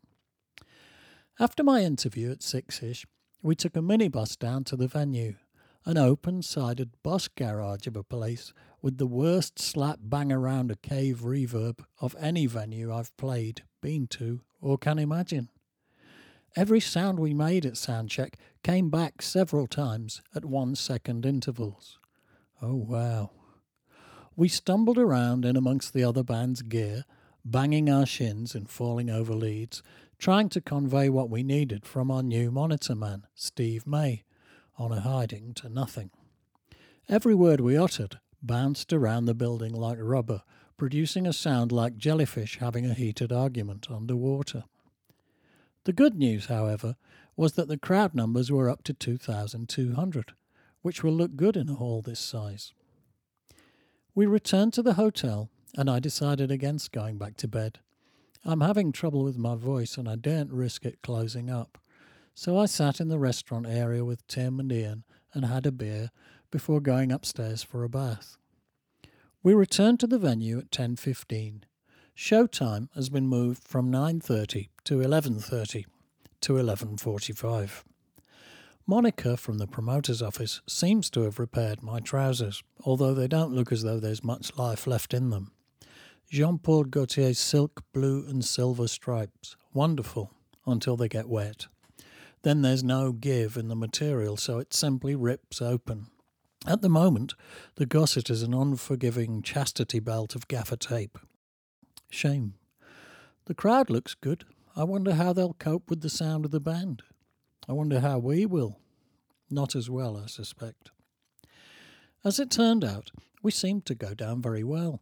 [1.40, 3.06] After my interview at six ish,
[3.42, 5.34] we took a minibus down to the venue,
[5.84, 10.76] an open sided bus garage of a place with the worst slap bang around a
[10.76, 15.48] cave reverb of any venue I've played, been to, or can imagine.
[16.56, 21.98] Every sound we made at soundcheck came back several times at one second intervals.
[22.62, 23.30] Oh wow.
[24.36, 27.06] We stumbled around in amongst the other band's gear,
[27.44, 29.82] banging our shins and falling over leads,
[30.16, 34.22] trying to convey what we needed from our new monitor man, Steve May,
[34.78, 36.10] on a hiding to nothing.
[37.08, 40.42] Every word we uttered bounced around the building like rubber,
[40.76, 44.64] producing a sound like jellyfish having a heated argument underwater.
[45.84, 46.96] The good news, however,
[47.36, 50.32] was that the crowd numbers were up to 2,200,
[50.82, 52.72] which will look good in a hall this size.
[54.14, 57.80] We returned to the hotel, and I decided against going back to bed.
[58.44, 61.78] I'm having trouble with my voice, and I daren't risk it closing up.
[62.34, 65.04] So I sat in the restaurant area with Tim and Ian
[65.34, 66.10] and had a beer
[66.50, 68.36] before going upstairs for a bath.
[69.42, 71.64] We returned to the venue at 10:15.
[72.16, 75.86] Showtime has been moved from 9:30 to 11:30
[76.40, 77.84] to 11:45.
[78.86, 83.72] Monica from the promoter's office seems to have repaired my trousers, although they don't look
[83.72, 85.52] as though there's much life left in them.
[86.30, 90.32] Jean Paul Gaultier's silk blue and silver stripes, wonderful
[90.66, 91.66] until they get wet.
[92.42, 96.08] Then there's no give in the material, so it simply rips open.
[96.66, 97.34] At the moment,
[97.76, 101.18] the gusset is an unforgiving chastity belt of gaffer tape.
[102.10, 102.54] Shame.
[103.46, 104.44] The crowd looks good.
[104.76, 107.02] I wonder how they'll cope with the sound of the band.
[107.68, 108.80] I wonder how we will.
[109.48, 110.90] Not as well, I suspect.
[112.24, 115.00] As it turned out, we seemed to go down very well.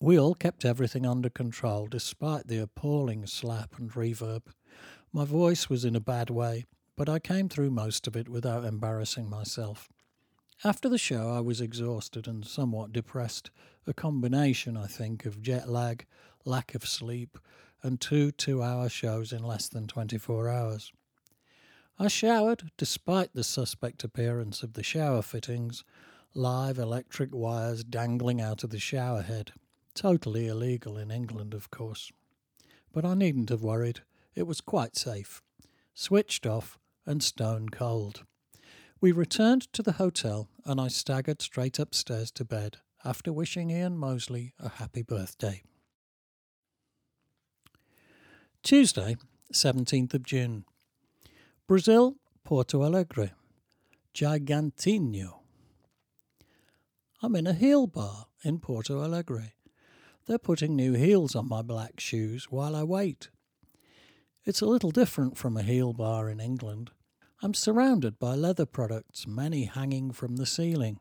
[0.00, 4.42] We all kept everything under control despite the appalling slap and reverb.
[5.12, 6.64] My voice was in a bad way,
[6.96, 9.88] but I came through most of it without embarrassing myself.
[10.64, 13.50] After the show, I was exhausted and somewhat depressed,
[13.86, 16.06] a combination, I think, of jet lag,
[16.44, 17.38] lack of sleep,
[17.84, 20.90] and two two hour shows in less than 24 hours.
[21.98, 25.84] I showered, despite the suspect appearance of the shower fittings,
[26.34, 29.52] live electric wires dangling out of the shower head.
[29.94, 32.10] Totally illegal in England, of course.
[32.92, 34.00] But I needn't have worried.
[34.34, 35.40] It was quite safe.
[35.94, 38.24] Switched off and stone cold.
[39.00, 43.98] We returned to the hotel and I staggered straight upstairs to bed after wishing Ian
[43.98, 45.62] Mosley a happy birthday.
[48.64, 49.18] Tuesday,
[49.52, 50.64] 17th of June.
[51.66, 53.32] Brazil, Porto Alegre.
[54.14, 55.40] Gigantinho.
[57.22, 59.52] I'm in a heel bar in Porto Alegre.
[60.24, 63.28] They're putting new heels on my black shoes while I wait.
[64.46, 66.90] It's a little different from a heel bar in England.
[67.42, 71.00] I'm surrounded by leather products, many hanging from the ceiling.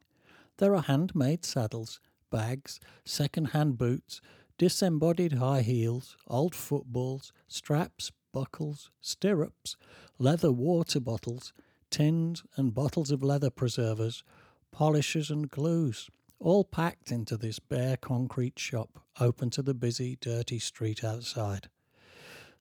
[0.58, 4.20] There are handmade saddles, bags, second hand boots,
[4.64, 9.76] disembodied high heels, old footballs, straps, buckles, stirrups,
[10.18, 11.52] leather water bottles,
[11.92, 14.24] tins and bottles of leather preservers,
[14.72, 16.10] polishers and glues,
[16.40, 21.68] all packed into this bare concrete shop open to the busy, dirty street outside.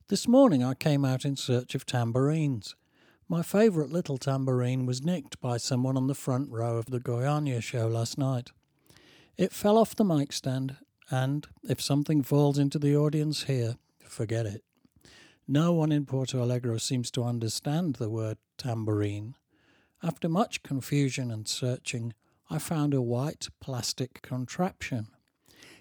[0.08, 2.74] This morning I came out in search of tambourines.
[3.28, 7.62] My favourite little tambourine was nicked by someone on the front row of the Goiânia
[7.62, 8.50] show last night.
[9.36, 10.78] It fell off the mic stand,
[11.10, 14.62] and if something falls into the audience here, forget it.
[15.48, 19.34] No one in Porto Alegre seems to understand the word tambourine.
[20.02, 22.14] After much confusion and searching,
[22.48, 25.08] I found a white plastic contraption.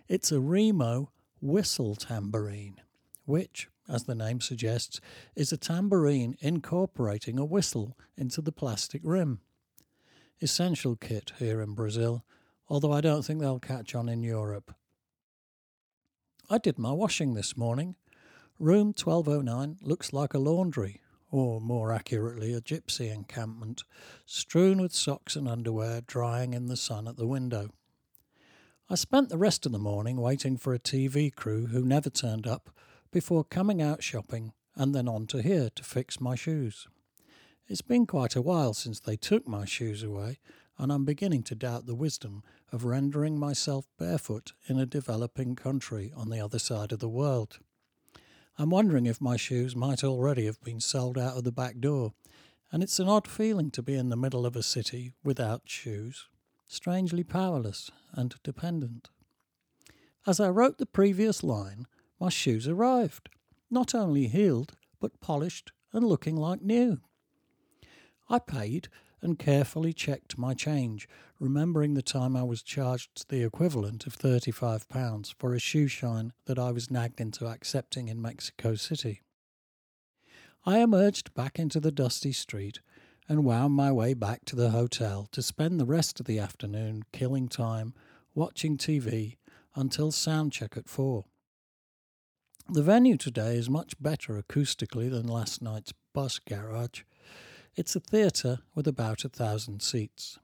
[0.08, 1.12] It's a Remo
[1.42, 2.82] whistle tambourine,
[3.26, 5.00] which, as the name suggests,
[5.36, 9.42] is a tambourine incorporating a whistle into the plastic rim.
[10.42, 12.24] Essential kit here in Brazil,
[12.68, 14.74] although I don't think they'll catch on in Europe.
[16.52, 17.96] I did my washing this morning.
[18.60, 21.00] Room 1209 looks like a laundry,
[21.30, 23.86] or more accurately, a gypsy encampment,
[24.26, 27.70] strewn with socks and underwear drying in the sun at the window.
[28.90, 32.46] I spent the rest of the morning waiting for a TV crew who never turned
[32.46, 32.70] up
[33.14, 36.86] before coming out shopping and then on to here to fix my shoes.
[37.66, 40.40] It's been quite a while since they took my shoes away,
[40.78, 46.12] and I'm beginning to doubt the wisdom of rendering myself barefoot in a developing country
[46.16, 47.60] on the other side of the world.
[48.58, 52.14] I'm wondering if my shoes might already have been sold out of the back door,
[52.72, 56.28] and it's an odd feeling to be in the middle of a city without shoes,
[56.68, 59.10] strangely powerless and dependent.
[60.28, 61.88] As I wrote the previous line,
[62.20, 63.30] my shoes arrived,
[63.70, 67.02] not only healed, but polished and looking like new.
[68.30, 68.88] I paid
[69.22, 71.08] and carefully checked my change,
[71.42, 76.60] remembering the time I was charged the equivalent of £35 for a shoe shine that
[76.60, 79.24] I was nagged into accepting in Mexico City.
[80.68, 82.80] I emerged back into the dusty street
[83.28, 87.06] and wound my way back to the hotel to spend the rest of the afternoon
[87.12, 87.96] killing time,
[88.36, 89.38] watching TV
[89.74, 91.26] until sound check at four.
[92.70, 97.02] The venue today is much better acoustically than last night's bus garage.
[97.76, 100.38] It's a theatre with about a thousand seats.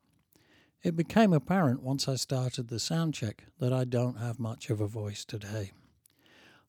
[0.83, 4.79] It became apparent once I started the sound check that I don't have much of
[4.79, 5.71] a voice today.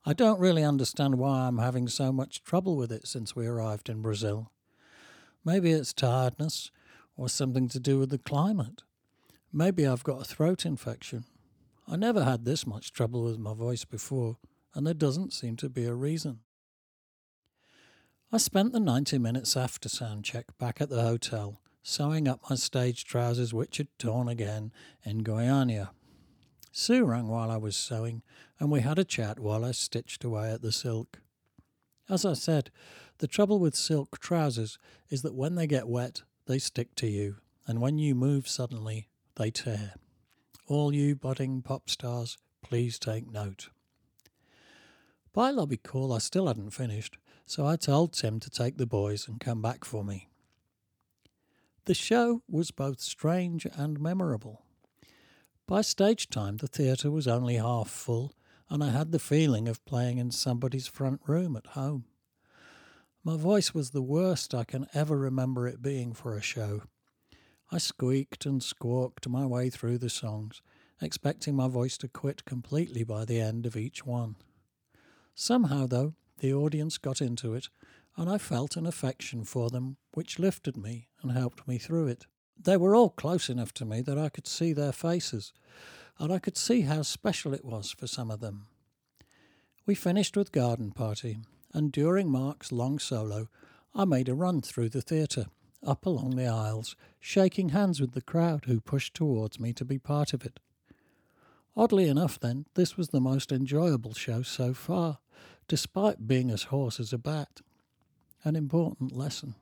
[0.05, 3.89] I don't really understand why I'm having so much trouble with it since we arrived
[3.89, 4.51] in Brazil.
[5.45, 6.71] Maybe it's tiredness
[7.15, 8.83] or something to do with the climate.
[9.53, 11.25] Maybe I've got a throat infection.
[11.87, 14.37] I never had this much trouble with my voice before,
[14.73, 16.39] and there doesn't seem to be a reason.
[18.31, 22.55] I spent the 90 minutes after sound check back at the hotel, sewing up my
[22.55, 24.71] stage trousers, which had torn again,
[25.03, 25.89] in Goiânia.
[26.71, 28.21] Sue rang while I was sewing,
[28.59, 31.19] and we had a chat while I stitched away at the silk.
[32.07, 32.69] As I said,
[33.17, 34.77] the trouble with silk trousers
[35.09, 39.09] is that when they get wet, they stick to you, and when you move suddenly,
[39.35, 39.95] they tear.
[40.67, 43.69] All you budding pop stars, please take note.
[45.33, 47.17] By lobby call, I still hadn't finished,
[47.47, 50.28] so I told Tim to take the boys and come back for me.
[51.85, 54.63] The show was both strange and memorable.
[55.67, 58.33] By stage time, the theatre was only half full,
[58.69, 62.05] and I had the feeling of playing in somebody's front room at home.
[63.23, 66.83] My voice was the worst I can ever remember it being for a show.
[67.71, 70.61] I squeaked and squawked my way through the songs,
[71.01, 74.35] expecting my voice to quit completely by the end of each one.
[75.35, 77.69] Somehow, though, the audience got into it,
[78.17, 82.25] and I felt an affection for them which lifted me and helped me through it.
[82.61, 85.53] They were all close enough to me that I could see their faces,
[86.17, 88.67] and I could see how special it was for some of them.
[89.85, 91.39] We finished with Garden Party,
[91.73, 93.47] and during Mark's long solo,
[93.95, 95.45] I made a run through the theatre,
[95.81, 99.97] up along the aisles, shaking hands with the crowd who pushed towards me to be
[99.97, 100.59] part of it.
[101.75, 105.19] Oddly enough, then, this was the most enjoyable show so far,
[105.67, 107.61] despite being as hoarse as a bat.
[108.43, 109.55] An important lesson.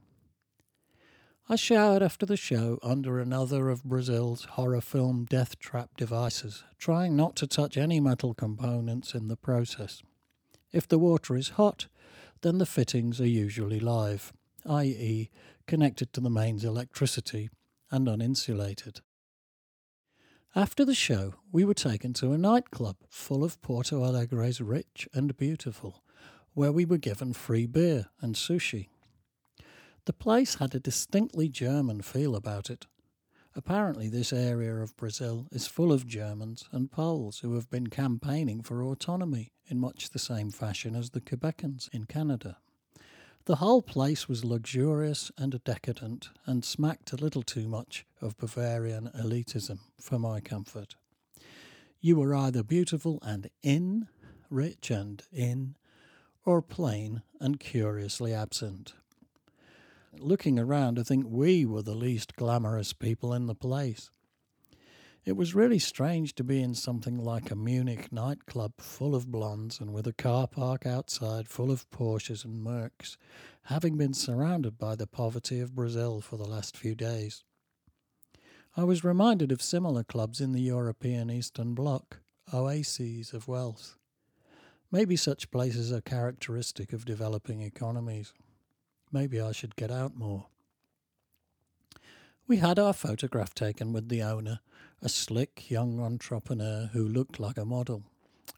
[1.49, 7.15] I showered after the show under another of Brazil's horror film death trap devices, trying
[7.15, 10.03] not to touch any metal components in the process.
[10.71, 11.87] If the water is hot,
[12.41, 14.31] then the fittings are usually live,
[14.65, 15.29] i.e.,
[15.65, 17.49] connected to the mains electricity
[17.89, 19.01] and uninsulated.
[20.55, 25.35] After the show, we were taken to a nightclub full of Porto Alegre's rich and
[25.35, 26.03] beautiful,
[26.57, 28.87] where we were given free beer and sushi.
[30.05, 32.87] The place had a distinctly German feel about it.
[33.55, 38.63] Apparently, this area of Brazil is full of Germans and Poles who have been campaigning
[38.63, 42.57] for autonomy in much the same fashion as the Quebecans in Canada.
[43.45, 49.11] The whole place was luxurious and decadent and smacked a little too much of Bavarian
[49.15, 50.95] elitism for my comfort.
[52.01, 54.07] You were either beautiful and in,
[54.49, 55.75] rich and in,
[56.47, 58.93] or plain and curiously absent.
[60.17, 64.09] Looking around, I think we were the least glamorous people in the place.
[65.25, 69.81] It was really strange to be in something like a Munich nightclub full of blondes
[69.81, 73.17] and with a car park outside full of Porsches and Mercs,
[73.63, 77.43] having been surrounded by the poverty of Brazil for the last few days.
[78.77, 82.21] I was reminded of similar clubs in the European Eastern Bloc,
[82.53, 83.97] oases of wealth.
[84.91, 88.33] Maybe such places are characteristic of developing economies.
[89.11, 90.47] Maybe I should get out more.
[92.47, 94.61] We had our photograph taken with the owner,
[95.01, 98.03] a slick young entrepreneur who looked like a model,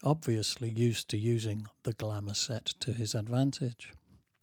[0.03, 3.93] obviously used to using the glamour set to his advantage.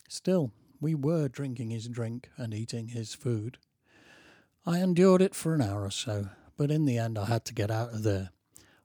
[0.08, 3.58] Still, we were drinking his drink and eating his food.
[4.66, 7.54] I endured it for an hour or so, but in the end I had to
[7.54, 8.30] get out of there.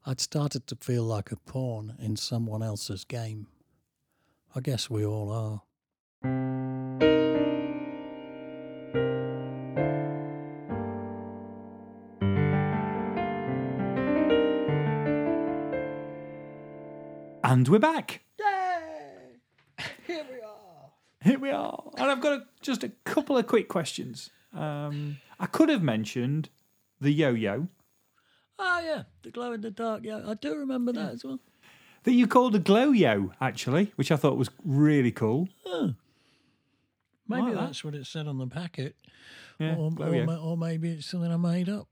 [0.03, 3.45] I'd started to feel like a pawn in someone else's game.
[4.55, 5.61] I guess we all are.
[17.43, 18.21] And we're back.
[18.39, 19.85] Yay!
[20.07, 20.89] Here we are.
[21.23, 21.83] Here we are.
[21.97, 24.31] And I've got a, just a couple of quick questions.
[24.51, 26.49] Um, I could have mentioned
[26.99, 27.67] the yo yo
[28.63, 30.01] Oh yeah, the glow in the dark.
[30.03, 31.39] Yeah, I do remember that as well.
[32.03, 35.49] that you called a glow yo, actually, which I thought was really cool.
[37.27, 37.59] Maybe Like that.
[37.61, 38.95] that's what it said on the packet,
[39.59, 40.25] Yeah, or, glow or, yo.
[40.25, 41.87] ma- or maybe it's something I made up.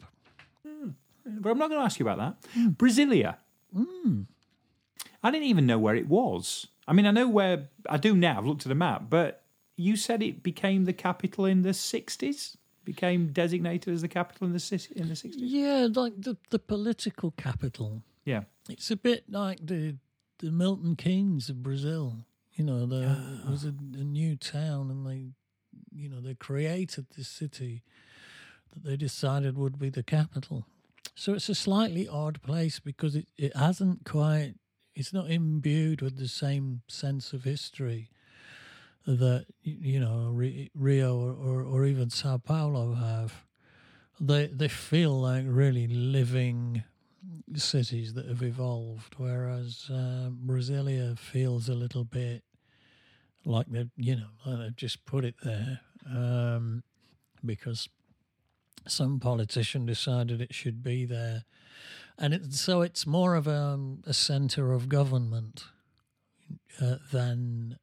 [0.67, 0.89] Hmm.
[1.25, 2.49] But I'm not going to ask you about that.
[2.53, 2.67] Hmm.
[2.69, 3.37] Brasilia.
[3.73, 4.21] Hmm.
[5.23, 6.67] I didn't even know where it was.
[6.87, 9.43] I mean, I know where, I do now, I've looked at a map, but
[9.77, 12.55] you said it became the capital in the 60s?
[12.89, 15.33] Became designated as the capital in the, ci- in the 60s?
[15.35, 18.01] Yeah, like the the political capital.
[18.25, 18.45] Yeah.
[18.67, 19.97] It's a bit like the
[20.39, 22.25] the Milton Keynes of Brazil.
[22.53, 23.47] You know, the, ah.
[23.47, 25.27] it was a, a new town, and they,
[25.93, 27.83] you know, they created this city
[28.71, 30.65] that they decided would be the capital.
[31.13, 34.55] So it's a slightly odd place because it, it hasn't quite,
[34.95, 38.09] it's not imbued with the same sense of history
[39.17, 40.31] that you know
[40.75, 43.45] Rio or, or, even Sao Paulo have.
[44.19, 46.83] They they feel like really living
[47.55, 52.43] cities that have evolved, whereas uh, Brasilia feels a little bit
[53.45, 56.83] like they you know like they've just put it there um,
[57.43, 57.89] because
[58.87, 61.45] some politician decided it should be there,
[62.17, 65.63] and it, so it's more of a, a centre of government
[66.79, 67.77] uh, than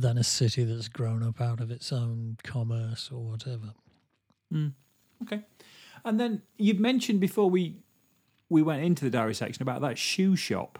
[0.00, 3.74] than a city that's grown up out of its own commerce or whatever.
[5.22, 5.42] Okay.
[6.04, 7.76] And then you mentioned before we
[8.48, 10.78] we went into the diary section about that shoe shop,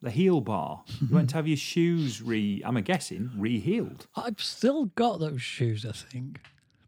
[0.00, 0.82] the heel bar.
[1.00, 4.08] You went to have your shoes re, I'm guessing, re-heeled.
[4.16, 5.86] I've still got those shoes.
[5.86, 6.40] I think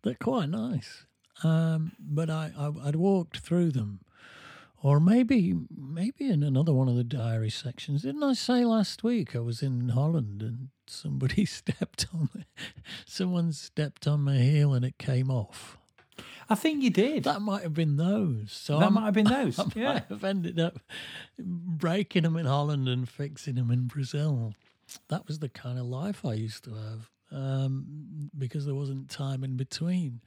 [0.02, 1.06] they're quite nice,
[1.44, 4.00] um, but I, I I'd walked through them
[4.84, 8.02] Or maybe, maybe in another one of the diary sections.
[8.02, 12.44] Didn't I say last week I was in Holland and somebody stepped on me,
[13.06, 15.78] someone stepped on my heel and it came off?
[16.50, 17.24] I think you did.
[17.24, 18.52] That might have been those.
[18.52, 19.58] So That I'm- might have been those.
[19.58, 19.92] I yeah.
[19.94, 20.78] might have ended up
[21.38, 24.52] breaking them in Holland and fixing them in Brazil.
[25.08, 29.42] That was the kind of life I used to have um, because there wasn't time
[29.44, 30.20] in between.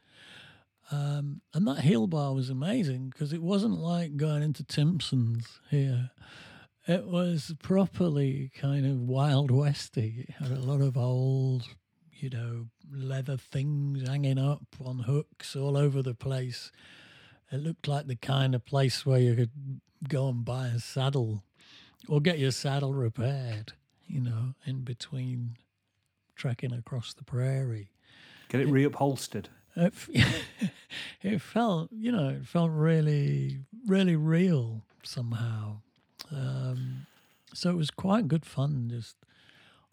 [0.89, 6.11] Um, and that hill bar was amazing because it wasn't like going into Timpson's here.
[6.87, 10.25] It was properly kind of Wild Westy.
[10.29, 11.67] It had a lot of old,
[12.13, 16.71] you know, leather things hanging up on hooks all over the place.
[17.51, 21.43] It looked like the kind of place where you could go and buy a saddle
[22.07, 23.73] or get your saddle repaired,
[24.05, 25.57] you know, in between
[26.37, 27.91] trekking across the prairie.
[28.47, 29.47] Get it reupholstered.
[29.77, 30.09] It, f-
[31.21, 35.81] it felt, you know, it felt really, really real somehow.
[36.31, 37.05] Um,
[37.53, 38.89] so it was quite good fun.
[38.89, 39.15] Just,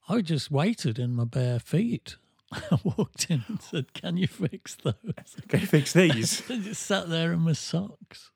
[0.09, 2.17] I just waited in my bare feet.
[2.53, 4.95] I walked in and said, "Can you fix those?"
[5.49, 6.43] Can you fix these?
[6.51, 8.31] I just sat there in my socks.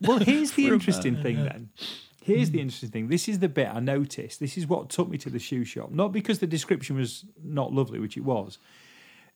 [0.00, 1.70] well, here's the interesting thing then.
[2.22, 3.08] Here's the interesting thing.
[3.08, 4.40] This is the bit I noticed.
[4.40, 5.90] This is what took me to the shoe shop.
[5.92, 8.58] Not because the description was not lovely, which it was.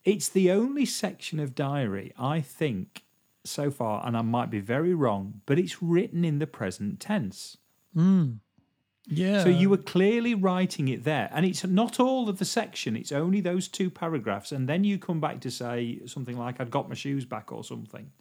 [0.04, 3.02] It's the only section of diary I think
[3.44, 7.56] so far, and I might be very wrong, but it's written in the present tense.
[9.06, 9.42] Yeah.
[9.42, 11.28] So you were clearly writing it there.
[11.32, 14.52] And it's not all of the section, it's only those two paragraphs.
[14.52, 17.64] And then you come back to say something like, I'd got my shoes back or
[17.64, 18.12] something.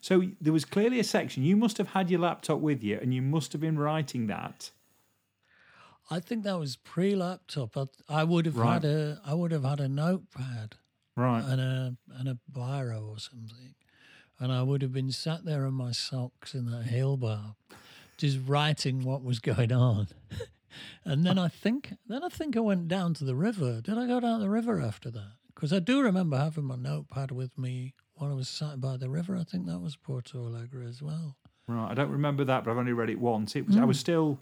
[0.00, 1.42] So there was clearly a section.
[1.42, 4.70] You must have had your laptop with you and you must have been writing that.
[6.10, 7.76] I think that was pre-laptop.
[7.76, 8.74] I, I would have Right.
[8.74, 10.76] had a, I would have had a notepad
[11.18, 11.44] Right.
[11.44, 13.74] and a and a biro or something,
[14.38, 17.56] and I would have been sat there in my socks in that hill bar,
[18.16, 20.08] just writing what was going on.
[21.04, 23.80] and then I think, then I think I went down to the river.
[23.80, 25.32] Did I go down the river after that?
[25.54, 29.10] Because I do remember having my notepad with me while I was sat by the
[29.10, 29.36] river.
[29.36, 31.36] I think that was Porto Alegre as well.
[31.66, 31.90] Right.
[31.90, 33.56] I don't remember that, but I've only read it once.
[33.56, 34.00] It was I was hmm.
[34.00, 34.40] still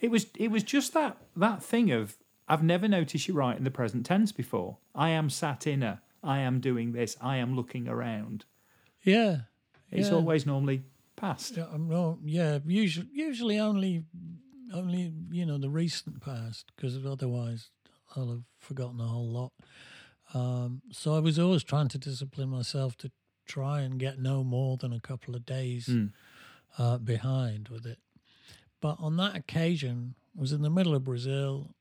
[0.00, 2.16] it was it was just that that thing of
[2.46, 4.78] I've never noticed you write in the present tense before.
[4.94, 8.44] I am sat in a I am doing this, I am looking around.
[9.02, 9.42] Yeah.
[9.90, 10.14] It's Yeah.
[10.16, 10.82] always normally
[11.16, 11.56] past.
[11.56, 12.18] Yeah, I'm not.
[12.24, 14.04] Yeah, usually, usually only,
[14.72, 17.70] only you know the recent past, because otherwise
[18.16, 19.52] I'll have forgotten a whole lot.
[20.34, 23.10] Um, so I was always trying to discipline myself to
[23.46, 26.12] try and get no more than a couple of days Mm.
[26.76, 27.98] uh, behind with it.
[28.80, 31.74] But on that occasion, I was in the middle of Brazil.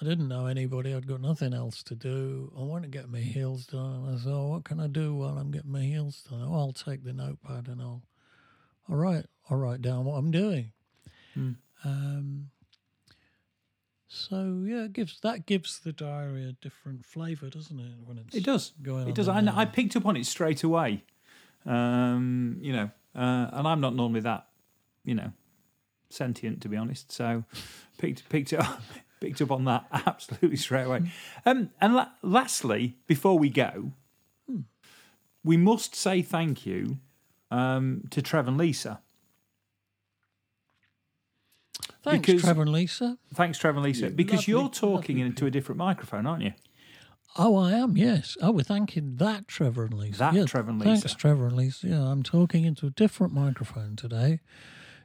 [0.00, 0.92] I didn't know anybody.
[0.92, 2.52] I'd got nothing else to do.
[2.58, 4.12] I want to get my heels done.
[4.12, 6.42] I thought, what can I do while I'm getting my heels done?
[6.42, 8.02] Oh, I'll take the notepad and I'll,
[8.88, 10.72] I'll write, I'll write down what I'm doing.
[11.34, 11.52] Hmm.
[11.84, 12.50] Um,
[14.08, 17.92] so yeah, it gives that gives the diary a different flavour, doesn't it?
[18.04, 18.72] When it's It does.
[18.82, 19.28] going It on does.
[19.28, 21.04] I, I picked up on it straight away.
[21.66, 24.46] Um, you know, uh, and I'm not normally that,
[25.04, 25.32] you know,
[26.10, 27.10] sentient to be honest.
[27.12, 27.44] So
[27.98, 28.82] picked picked it up,
[29.24, 31.02] picked up on that absolutely straight away.
[31.46, 33.92] Um, and la- lastly, before we go,
[35.42, 36.98] we must say thank you
[37.50, 39.00] um, to Trev and Lisa.
[42.02, 43.16] Thanks, because- Trevor and Lisa.
[43.34, 46.52] Thanks, Trev and Lisa, because lovely- you're talking lovely into a different microphone, aren't you?
[47.36, 47.96] Oh, I am.
[47.96, 48.36] Yes.
[48.40, 50.18] Oh, we're thanking that Trevor and Lisa.
[50.18, 51.00] That Yeah, Trevor and Lisa.
[51.08, 51.88] Thanks, Trevor and Lisa.
[51.88, 54.38] Yeah, I'm talking into a different microphone today.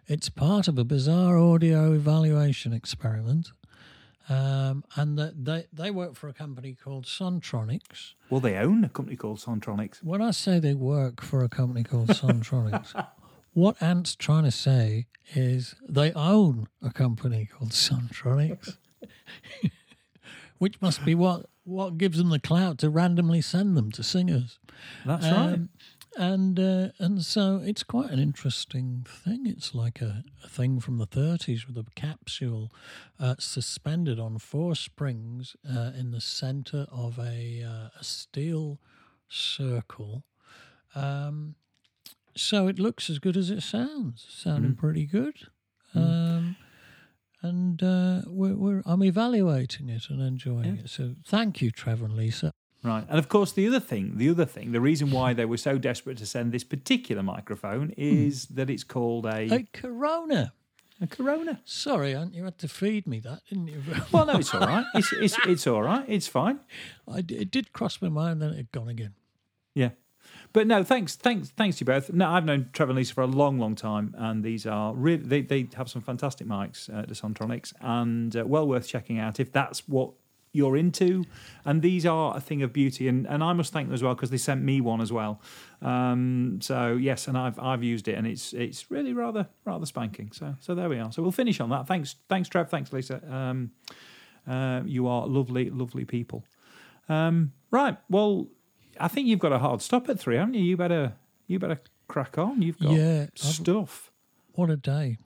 [0.05, 3.51] It's part of a bizarre audio evaluation experiment,
[4.30, 8.13] um, and that they they work for a company called Sontronics.
[8.30, 10.03] Well, they own a company called Sontronics.
[10.03, 12.93] When I say they work for a company called Sontronics,
[13.53, 18.77] what Ant's trying to say is they own a company called Sontronics,
[20.57, 24.59] which must be what, what gives them the clout to randomly send them to singers.
[25.05, 25.59] That's right.
[26.18, 29.45] And uh, and so it's quite an interesting thing.
[29.45, 32.72] It's like a, a thing from the 30s with a capsule
[33.20, 38.80] uh, suspended on four springs uh, in the center of a, uh, a steel
[39.30, 40.24] circle.
[40.95, 41.55] Um,
[42.36, 44.26] so it looks as good as it sounds.
[44.30, 45.36] Sounding pretty good.
[45.95, 46.55] Um,
[47.41, 50.89] and uh, we're, we're, I'm evaluating it and enjoying it.
[50.89, 52.51] So thank you, Trevor and Lisa.
[52.84, 53.05] Right.
[53.09, 55.77] And of course, the other thing, the other thing, the reason why they were so
[55.77, 60.53] desperate to send this particular microphone is that it's called a, A Corona.
[61.01, 61.59] a Corona.
[61.65, 63.82] Sorry, Ant, you had to feed me that, didn't you?
[64.13, 64.86] Well, no, it's all right.
[64.95, 66.05] It's, it's, it's all right.
[66.07, 66.61] It's fine.
[67.07, 69.13] I it did cross my mind, then it had gone again.
[69.75, 69.89] Yeah.
[70.53, 72.11] but no, thanks, thanks, thanks to you both.
[72.13, 75.23] No, I've known Trevor and Lisa for a long, long time, and these are really
[75.23, 79.39] they, they have some fantastic mics, uh, the Sontronics, and uh, well worth checking out
[79.39, 80.11] if that's what
[80.52, 81.26] you're into.
[81.66, 84.16] And these are a thing of beauty, and, and I must thank them as well
[84.16, 85.41] because they sent me one as well.
[85.82, 90.32] Um, so yes, and I've I've used it, and it's it's really rather rather spanking.
[90.32, 91.12] So so there we are.
[91.12, 91.88] So we'll finish on that.
[91.88, 93.22] Thanks thanks Trev, thanks Lisa.
[93.34, 93.72] Um,
[94.47, 96.43] uh, you are lovely lovely people.
[97.08, 98.47] Um, right, well,
[99.00, 100.64] I think you've got a hard stop at three, haven't you?
[100.64, 101.14] You better
[101.47, 102.62] you better crack on.
[102.62, 104.12] You've got Yeah, I've- stuff.
[104.54, 105.18] What a day.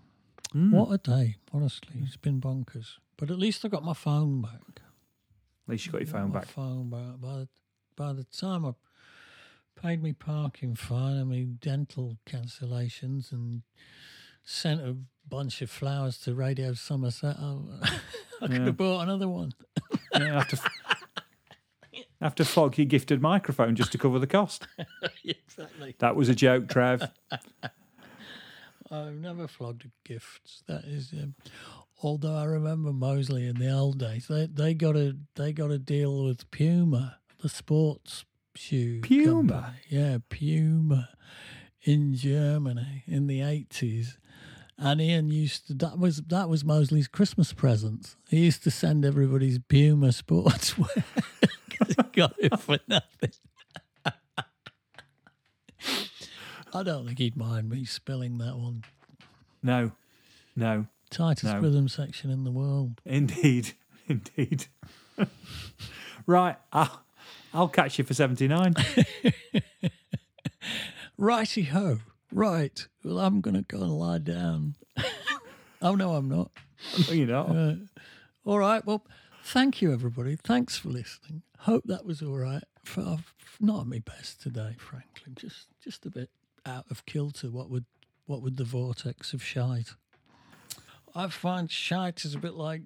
[0.53, 0.71] Mm.
[0.71, 1.95] What a day, honestly.
[2.03, 2.97] It's been bonkers.
[3.17, 4.81] But at least I got my phone back.
[5.65, 6.45] At least you got your phone back.
[6.45, 7.19] phone back.
[7.21, 7.47] By the,
[7.95, 8.73] by the time I
[9.81, 13.63] paid me parking fine and me dental cancellations and
[14.43, 14.95] sent a
[15.27, 17.57] bunch of flowers to Radio Somerset, I,
[18.41, 18.65] I could Yeah.
[18.65, 19.53] have bought another one.
[20.13, 20.57] Yeah, have to
[22.21, 24.67] have to flog your gifted microphone just to cover the cost.
[25.25, 25.95] exactly.
[25.99, 27.09] That was a joke, Trev.
[28.91, 30.63] I've never flogged gifts.
[30.67, 31.35] That is, um,
[32.03, 35.79] although I remember Mosley in the old days, they they got a they got a
[35.79, 38.25] deal with Puma, the sports
[38.55, 39.01] shoe.
[39.01, 39.51] Puma?
[39.53, 39.77] company.
[39.89, 41.09] yeah, Puma,
[41.83, 44.17] in Germany in the eighties.
[44.77, 48.15] And Ian used to that was that was Mosley's Christmas present.
[48.29, 51.03] He used to send everybody's Puma sportswear.
[52.13, 53.31] got it for nothing.
[56.73, 58.83] I don't think he'd mind me spilling that one.
[59.61, 59.91] No,
[60.55, 61.59] no, Tightest No.
[61.59, 62.99] rhythm section in the world.
[63.05, 63.73] indeed,
[64.07, 64.65] indeed.
[66.25, 67.03] right, I'll,
[67.53, 68.73] I'll catch you for seventy nine.
[71.17, 71.99] Righty ho.
[72.31, 72.87] Right.
[73.03, 74.75] Well, I'm going to go and lie down.
[75.81, 76.49] oh, no, I'm not.
[77.09, 77.77] you know,
[78.45, 78.83] All right.
[78.85, 79.05] Well,
[79.43, 80.35] thank you, everybody.
[80.35, 81.43] Thanks for listening.
[81.59, 82.63] Hope that was all right.
[82.83, 85.33] For, I've not at my best today, frankly.
[85.35, 86.29] Just just a bit
[86.65, 87.51] out of kilter.
[87.51, 87.85] What would
[88.25, 89.93] what would the vortex have shite?
[91.15, 92.81] I find shite is a bit like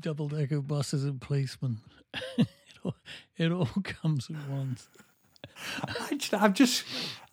[0.00, 1.78] double decker buses and policemen.
[2.38, 2.48] it,
[2.84, 2.94] all,
[3.36, 4.88] it all comes at once.
[5.84, 6.84] I I've just,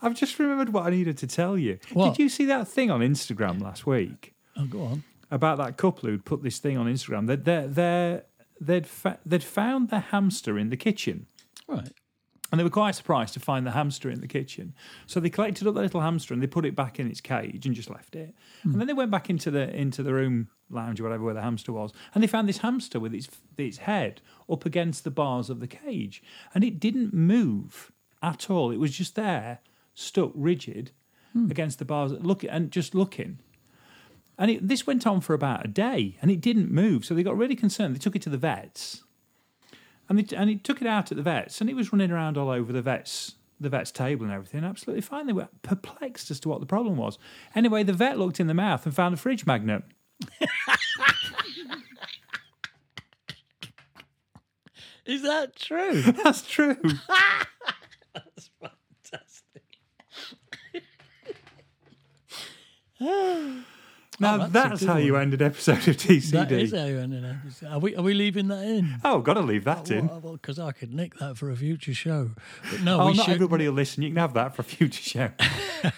[0.02, 1.80] I've just remembered what I needed to tell you.
[1.94, 2.16] What?
[2.16, 4.34] Did you see that thing on Instagram last week?
[4.58, 5.04] Oh, go on.
[5.32, 7.28] about that couple who'd put this thing on Instagram.
[7.28, 8.22] That they they
[8.60, 11.28] they'd fa- they'd found the hamster in the kitchen,
[11.68, 11.90] Right.
[12.52, 14.74] And they were quite surprised to find the hamster in the kitchen.
[15.06, 17.66] So they collected up the little hamster and they put it back in its cage
[17.66, 18.34] and just left it.
[18.64, 18.80] And hmm.
[18.80, 21.74] then they went back into the into the room lounge or whatever where the hamster
[21.74, 23.28] was, and they found this hamster with its
[23.58, 26.24] its head up against the bars of the cage,
[26.54, 27.92] and it didn't move
[28.22, 28.72] at all.
[28.72, 29.60] It was just there,
[29.94, 30.92] stuck rigid
[31.34, 31.50] hmm.
[31.52, 33.40] against the bars, look and just looking.
[34.38, 37.04] And it, this went on for about a day, and it didn't move.
[37.04, 37.94] So they got really concerned.
[37.94, 39.04] They took it to the vets,
[40.10, 42.38] and they, and it took it out at the vets, and it was running around
[42.38, 44.64] all over the vets the vet's table and everything.
[44.64, 45.28] Absolutely fine.
[45.28, 47.20] They were perplexed as to what the problem was.
[47.56, 49.84] Anyway, the vet looked in the mouth and found a fridge magnet.
[55.06, 56.02] Is that true?
[56.24, 56.78] That's true.
[64.20, 65.24] now Oh, that's that's, how you one.
[65.24, 66.32] ended episode of TCD.
[66.32, 67.66] that is how you ended it.
[67.68, 68.96] Are we, are we leaving that in?
[69.04, 70.08] oh, got to leave that oh, in.
[70.08, 72.32] Well, because I could nick that for a future show.
[72.72, 73.36] But no, Oh, we not should.
[73.36, 74.04] everybody will listen.
[74.04, 75.30] You can have that for a future show.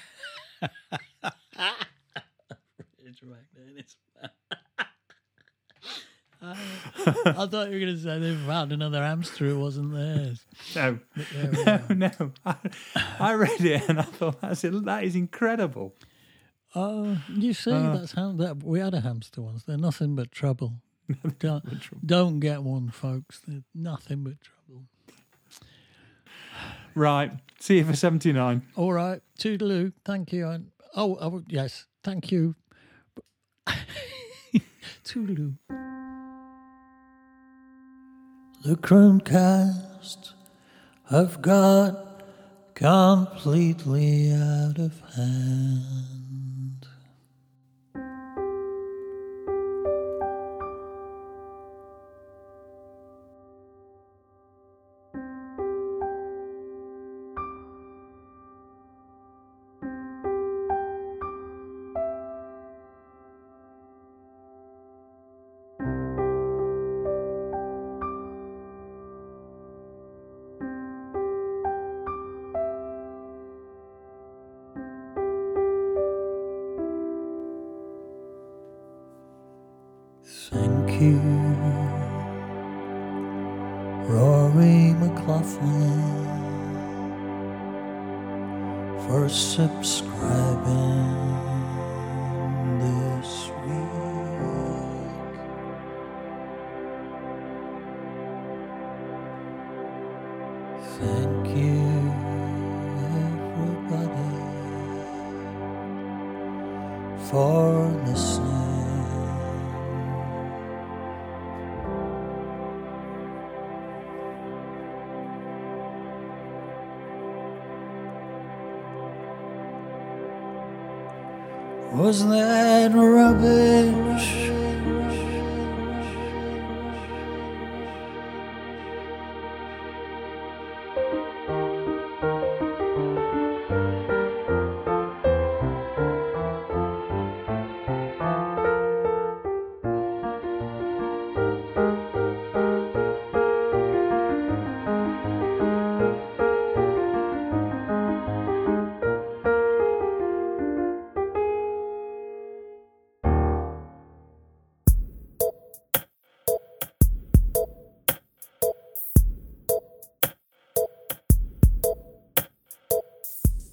[6.44, 10.44] I thought you were going to say they found another hamster who wasn't theirs.
[10.76, 11.96] No, But there we are.
[11.96, 12.32] no, no.
[12.46, 12.56] I,
[13.20, 15.94] I read it and I thought that's that is incredible.
[16.74, 17.96] Oh, you see, Ah.
[17.98, 19.64] that's how that we had a hamster once.
[19.64, 20.76] They're nothing but trouble.
[21.40, 21.66] don't,
[22.06, 23.40] don't get one, folks.
[23.46, 24.86] They're nothing but trouble.
[26.96, 27.32] Right.
[27.60, 28.64] See you for seventy nine.
[28.76, 29.94] All right, toodaloo.
[30.06, 30.48] Thank you.
[30.48, 32.56] And oh, I would- yes, thank you.
[35.06, 35.56] toodaloo.
[38.64, 40.34] The Chromecast
[41.10, 42.22] have got
[42.76, 46.21] completely out of hand.
[84.10, 86.32] Rory McLaughlin.
[89.12, 90.08] for subscribing
[92.80, 93.91] this week.